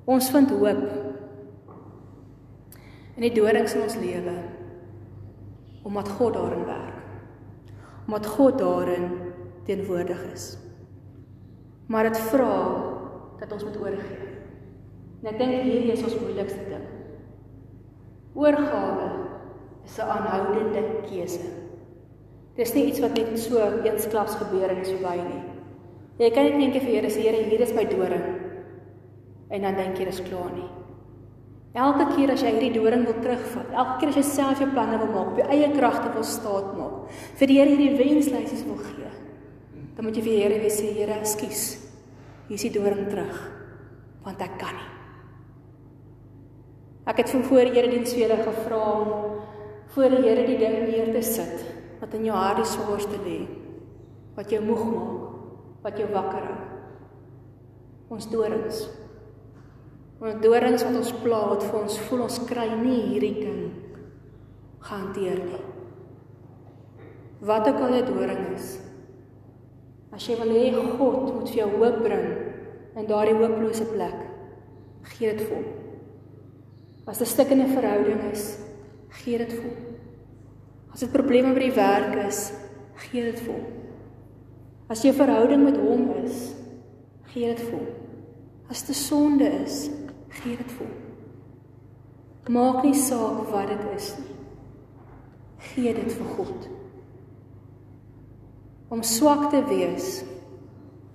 Ons 0.08 0.30
vind 0.32 0.50
hoop 0.56 0.82
in 3.18 3.26
die 3.26 3.34
dorings 3.36 3.74
in 3.76 3.84
ons 3.84 3.98
lewe 4.00 4.34
omdat 5.82 6.08
God 6.08 6.34
daarin 6.34 6.64
werk. 6.64 6.96
Omdat 8.06 8.26
God 8.26 8.58
daarin 8.58 9.10
teenwoordig 9.64 10.22
is. 10.32 10.58
Maar 11.86 12.02
dit 12.02 12.18
vra 12.18 12.54
dat 13.38 13.52
ons 13.52 13.64
moet 13.64 13.80
oorgee. 13.80 14.28
En 15.22 15.32
ek 15.32 15.38
dink 15.38 15.62
hierdie 15.62 15.92
is 15.92 16.02
ons 16.02 16.18
moeilikste 16.20 16.64
ding. 16.68 16.84
Oorgawe 18.38 19.08
is 19.84 19.98
'n 19.98 20.10
aanhoudende 20.14 20.82
keuse. 21.08 21.48
Dis 22.54 22.74
nie 22.74 22.86
iets 22.86 23.00
wat 23.00 23.14
net 23.16 23.38
so 23.38 23.58
eensklaps 23.84 24.34
gebeur 24.34 24.70
en 24.70 24.80
is 24.82 24.90
verby 24.90 25.16
nie. 25.22 25.42
Jy 26.18 26.30
kan 26.30 26.44
net 26.44 26.60
eendag 26.60 26.82
vir 26.82 26.90
Here 26.90 27.10
sê, 27.10 27.20
Here, 27.22 27.42
hier 27.44 27.60
is 27.60 27.72
my 27.72 27.84
doring. 27.84 28.24
En 29.50 29.62
dan 29.62 29.74
dink 29.74 29.98
jy 29.98 30.04
dis 30.04 30.22
klaar 30.22 30.52
nie. 30.54 30.77
Elke 31.76 32.06
keer 32.14 32.32
as 32.32 32.42
jy 32.42 32.54
hierdie 32.54 32.72
doring 32.78 33.04
wil 33.04 33.18
terugvat, 33.20 33.72
elke 33.76 33.98
keer 34.00 34.12
as 34.12 34.16
jy 34.16 34.24
self 34.24 34.62
jou 34.62 34.70
planne 34.72 34.96
wil 35.02 35.10
maak, 35.12 35.32
op 35.34 35.40
jou 35.42 35.48
eie 35.52 35.68
kragte 35.74 36.08
wil 36.14 36.24
staat 36.24 36.70
maak, 36.78 37.10
vir 37.36 37.50
die 37.50 37.58
Here 37.58 37.74
hierdie 37.74 37.98
wenslysies 37.98 38.64
wil 38.64 38.78
gee, 38.80 39.10
dan 39.96 40.06
moet 40.06 40.16
jy 40.16 40.24
vir 40.24 40.32
die 40.32 40.42
Here 40.46 40.60
weer 40.62 40.72
sê, 40.72 40.92
Here, 40.96 41.18
ekskuus. 41.20 41.64
Hier 42.48 42.56
is 42.56 42.64
die 42.64 42.72
doring 42.72 43.10
terug, 43.12 43.42
want 44.24 44.40
ek 44.40 44.54
kan 44.60 44.78
nie. 44.78 44.88
Ek 47.08 47.20
het 47.20 47.32
van 47.32 47.44
voor 47.48 47.68
die 47.68 47.80
erediens 47.80 48.14
vir 48.14 48.22
julle 48.24 48.38
gevra 48.44 48.78
om 49.00 49.12
voor 49.92 50.16
die 50.16 50.24
Here 50.24 50.46
die 50.48 50.58
ding 50.60 50.78
neer 50.88 51.12
te 51.12 51.22
sit 51.24 51.66
wat 52.00 52.14
in 52.14 52.26
jou 52.28 52.36
hart 52.36 52.60
die 52.62 52.68
swaarste 52.68 53.20
lê, 53.24 53.38
wat 54.36 54.52
jou 54.52 54.60
moeg 54.64 54.84
maak, 54.88 55.28
wat 55.84 56.00
jou 56.00 56.08
wakker 56.12 56.44
hou. 56.48 56.58
Ons 58.14 58.28
dorings 58.32 58.86
Ons 60.18 60.40
dorings 60.42 60.82
wat 60.82 60.96
ons 60.98 61.12
pla 61.22 61.40
wat 61.52 61.62
vir 61.62 61.76
ons 61.78 61.98
voel 62.08 62.24
ons 62.24 62.38
kry 62.48 62.66
nie 62.80 63.02
hierdie 63.12 63.36
ding 63.38 63.60
gehanteer 64.82 65.38
nie. 65.44 65.60
Wat 67.46 67.68
ook 67.70 67.82
al 67.86 67.94
dit 68.00 68.08
doring 68.10 68.40
is. 68.56 68.72
As 70.10 70.26
jy 70.26 70.34
wil 70.40 70.50
hê 70.56 70.72
God 70.74 71.28
moet 71.36 71.52
vir 71.52 71.60
jou 71.60 71.68
hoop 71.76 72.00
bring 72.02 72.26
in 72.98 73.06
daardie 73.06 73.36
hooplose 73.38 73.86
plek, 73.92 74.16
gee 75.12 75.36
dit 75.36 75.44
vir 75.46 75.60
hom. 75.60 75.68
As 77.06 77.20
'n 77.20 77.26
stuk 77.26 77.50
in 77.54 77.62
'n 77.62 77.74
verhouding 77.76 78.32
is, 78.32 78.58
gee 79.22 79.38
dit 79.38 79.52
vir 79.52 79.62
hom. 79.62 79.78
As 80.92 81.00
dit 81.00 81.12
probleme 81.12 81.54
by 81.54 81.60
die 81.60 81.76
werk 81.76 82.26
is, 82.26 82.52
gee 82.96 83.22
dit 83.22 83.38
vir 83.38 83.54
hom. 83.54 83.66
As 84.90 85.02
jou 85.02 85.12
verhouding 85.12 85.64
met 85.64 85.76
hom 85.76 86.10
is, 86.24 86.54
gee 87.32 87.54
dit 87.54 87.60
vir 87.60 87.78
hom. 87.78 87.86
As 88.68 88.82
dit 88.82 88.96
sonde 88.96 89.44
is, 89.64 89.90
gee 90.28 90.56
dit 90.56 90.72
vir 90.78 90.86
hom. 90.86 90.96
Maak 92.48 92.82
nie 92.84 92.96
saak 92.96 93.50
wat 93.52 93.68
dit 93.68 93.84
is 93.92 94.08
nie. 94.16 94.36
Gee 95.68 95.94
dit 95.94 96.12
vir 96.16 96.28
God. 96.36 96.68
Om 98.88 99.04
swak 99.04 99.50
te 99.52 99.60
wees 99.68 100.22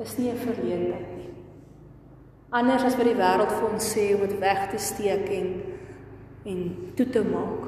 is 0.03 0.17
nie 0.17 0.29
'n 0.29 0.37
verleentheid 0.37 1.15
nie. 1.17 1.29
Anders 2.51 2.83
as 2.83 2.95
wat 2.95 3.05
die 3.05 3.17
wêreld 3.17 3.51
vir 3.51 3.69
ons 3.73 3.93
sê 3.95 4.13
om 4.13 4.27
dit 4.27 4.39
weg 4.39 4.69
te 4.69 4.77
steek 4.77 5.29
en 5.29 5.61
en 6.45 6.91
toe 6.95 7.09
te 7.09 7.23
maak. 7.23 7.63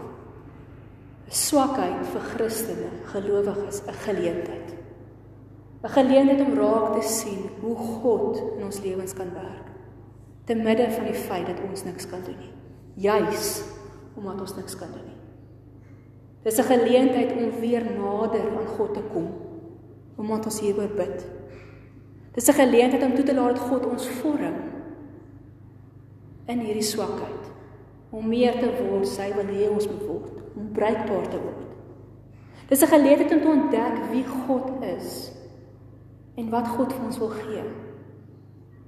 'n 1.27 1.31
Swakheid 1.31 2.05
vir 2.05 2.21
Christene, 2.21 2.89
gelowiges, 3.05 3.81
'n 3.87 3.93
geleentheid. 3.93 4.75
'n 5.83 5.89
Geleentheid 5.89 6.41
om 6.47 6.53
raak 6.53 7.01
te 7.01 7.07
sien 7.07 7.49
hoe 7.61 7.75
God 7.75 8.37
in 8.57 8.63
ons 8.63 8.81
lewens 8.81 9.13
kan 9.13 9.33
werk 9.33 9.74
te 10.45 10.55
midde 10.55 10.89
van 10.91 11.05
die 11.09 11.17
feit 11.27 11.45
dat 11.45 11.61
ons 11.69 11.83
niks 11.83 12.07
kan 12.09 12.21
doen 12.25 12.37
nie. 12.39 12.53
Juis 13.07 13.63
omdat 14.15 14.41
ons 14.41 14.55
niks 14.55 14.75
kan 14.79 14.91
doen 14.91 15.05
nie. 15.05 15.19
Dis 16.43 16.57
'n 16.57 16.63
geleentheid 16.63 17.31
om 17.31 17.59
weer 17.59 17.83
nader 17.83 18.57
aan 18.57 18.67
God 18.77 18.93
te 18.93 19.01
kom. 19.13 19.27
Omdat 20.15 20.45
ons 20.45 20.59
hieroor 20.59 20.93
bid. 20.95 21.25
Dis 22.33 22.47
'n 22.47 22.53
geleentheid 22.53 23.03
om 23.03 23.15
toe 23.15 23.25
te 23.25 23.33
laat 23.33 23.55
dat 23.55 23.67
God 23.67 23.85
ons 23.85 24.07
vorm 24.07 24.55
in 26.45 26.59
hierdie 26.59 26.83
swakheid 26.83 27.45
om 28.11 28.27
meer 28.27 28.53
te 28.59 28.69
word 28.89 29.07
sy 29.07 29.33
wil 29.35 29.49
hê 29.51 29.69
ons 29.69 29.87
moet 29.87 30.03
word, 30.07 30.41
om 30.55 30.67
bruikbaar 30.71 31.29
te 31.29 31.39
word. 31.41 31.63
Dis 32.69 32.81
'n 32.81 32.87
geleentheid 32.87 33.31
om 33.33 33.41
te 33.41 33.47
ontdek 33.47 34.11
wie 34.11 34.25
God 34.25 34.83
is 34.97 35.31
en 36.35 36.49
wat 36.49 36.67
God 36.67 36.93
vir 36.93 37.05
ons 37.05 37.17
wil 37.17 37.29
gee. 37.29 37.63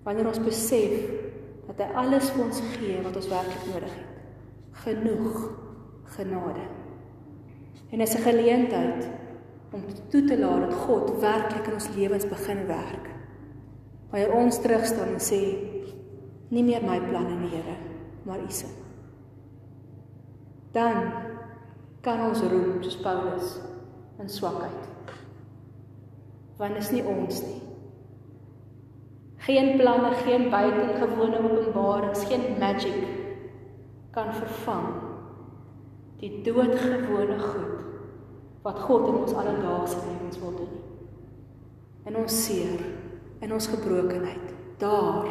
Wanneer 0.03 0.27
ons 0.27 0.39
besef 0.39 1.26
dat 1.67 1.81
hy 1.83 1.87
alles 1.99 2.29
vir 2.31 2.43
ons 2.45 2.61
gee 2.77 3.01
wat 3.03 3.15
ons 3.19 3.29
werklik 3.31 3.65
nodig 3.67 3.93
het. 3.93 4.13
Genoeg 4.87 5.39
genade. 6.15 6.65
En 7.91 8.01
is 8.01 8.15
'n 8.15 8.23
geleentheid 8.23 9.09
om 9.71 9.83
toe 10.09 10.23
te 10.23 10.39
laat 10.39 10.69
dat 10.69 10.73
God 10.73 11.19
werklik 11.19 11.67
in 11.67 11.73
ons 11.73 11.89
lewens 11.95 12.27
begin 12.27 12.65
werk. 12.67 13.09
Wanneer 14.09 14.33
ons 14.33 14.61
terug 14.61 14.85
staan 14.85 15.07
en 15.07 15.19
sê 15.19 15.41
nie 16.49 16.63
meer 16.63 16.83
my 16.83 16.99
planne 16.99 17.47
Here, 17.47 17.75
maar 18.23 18.39
U 18.39 18.51
se. 18.51 18.65
Dan 20.71 21.11
kan 22.01 22.21
ons 22.29 22.41
roem 22.41 22.83
soos 22.83 22.97
Paulus 22.97 23.59
in 24.19 24.29
swakheid. 24.29 24.87
Want 26.57 26.75
is 26.75 26.91
nie 26.91 27.03
ons 27.03 27.41
nie. 27.41 27.66
Geen 29.37 29.77
planne, 29.77 30.11
geen 30.25 30.49
buitengewone 30.49 31.37
openbarings, 31.37 32.25
geen 32.25 32.57
magic 32.59 33.03
kan 34.11 34.33
vervang 34.33 34.87
die 36.17 36.41
doodgewone 36.41 37.37
goed 37.39 37.83
wat 38.65 38.79
God 38.79 39.07
in 39.07 39.19
ons 39.21 39.35
alledaagse 39.37 39.99
lewens 40.01 40.39
wil 40.41 40.55
doen. 40.57 40.73
In 42.09 42.17
ons 42.17 42.39
seer, 42.45 42.81
in 43.45 43.53
ons 43.53 43.67
gebrokenheid, 43.69 44.55
daar 44.81 45.29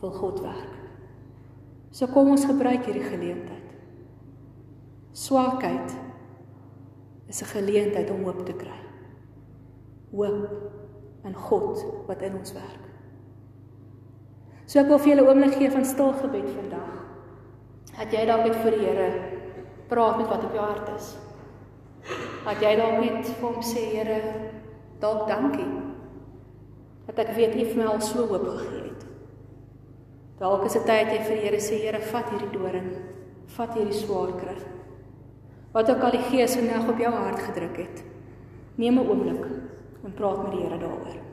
wil 0.00 0.12
God 0.12 0.42
werk. 0.42 0.74
So 1.94 2.10
kom 2.12 2.32
ons 2.34 2.44
gebruik 2.48 2.84
hierdie 2.84 3.06
geleentheid. 3.06 3.70
Swakheid 5.12 5.94
is 7.26 7.42
'n 7.42 7.52
geleentheid 7.54 8.10
om 8.10 8.24
hoop 8.24 8.44
te 8.46 8.52
kry. 8.52 8.80
Hoop 10.10 10.48
in 11.24 11.34
God 11.34 11.84
wat 12.06 12.22
in 12.22 12.36
ons 12.36 12.52
werk. 12.52 12.87
So 14.68 14.82
ek 14.82 14.90
wil 14.90 14.98
vir 15.00 15.14
julle 15.14 15.22
'n 15.24 15.28
oomblik 15.32 15.54
gee 15.56 15.70
van 15.72 15.84
stil 15.84 16.12
gebed 16.12 16.48
vandag. 16.52 16.88
Dat 17.96 18.12
jy 18.12 18.26
dalk 18.26 18.44
net 18.44 18.56
vir 18.62 18.70
die 18.70 18.84
Here 18.84 19.08
praat 19.88 20.18
met 20.18 20.28
wat 20.28 20.44
op 20.44 20.52
jou 20.52 20.64
hart 20.64 20.88
is. 20.96 21.16
Dat 22.44 22.60
jy 22.60 22.76
dalk 22.76 23.00
net 23.00 23.26
vir 23.26 23.48
hom 23.48 23.62
sê, 23.62 23.84
Here, 23.94 24.18
dalk 25.00 25.26
dankie. 25.28 25.68
Dat 27.06 27.18
ek 27.18 27.34
weet 27.36 27.54
U 27.54 27.64
vir 27.64 27.76
my 27.76 27.86
al 27.92 28.00
so 28.00 28.26
hoop 28.26 28.44
gegee 28.44 28.82
het. 28.82 29.06
Dalk 30.38 30.64
is 30.66 30.72
dit 30.72 30.84
tyd 30.84 31.12
jy 31.12 31.22
vir 31.22 31.36
die 31.36 31.44
Here 31.46 31.60
sê, 31.60 31.78
Here, 31.80 32.00
vat 32.00 32.28
hierdie 32.30 32.52
doring, 32.52 32.90
vat 33.56 33.74
hierdie 33.74 33.96
swaar 33.96 34.34
kry. 34.36 34.58
Wat 35.72 35.90
ook 35.90 36.02
al 36.02 36.10
die 36.10 36.26
Gees 36.28 36.56
vandag 36.56 36.88
op 36.88 36.98
jou 36.98 37.12
hart 37.12 37.40
gedruk 37.40 37.76
het. 37.76 38.04
Neem 38.76 39.00
'n 39.00 39.08
oomblik 39.08 39.44
en 40.04 40.12
praat 40.12 40.42
met 40.42 40.52
die 40.52 40.62
Here 40.62 40.78
daaroor. 40.78 41.27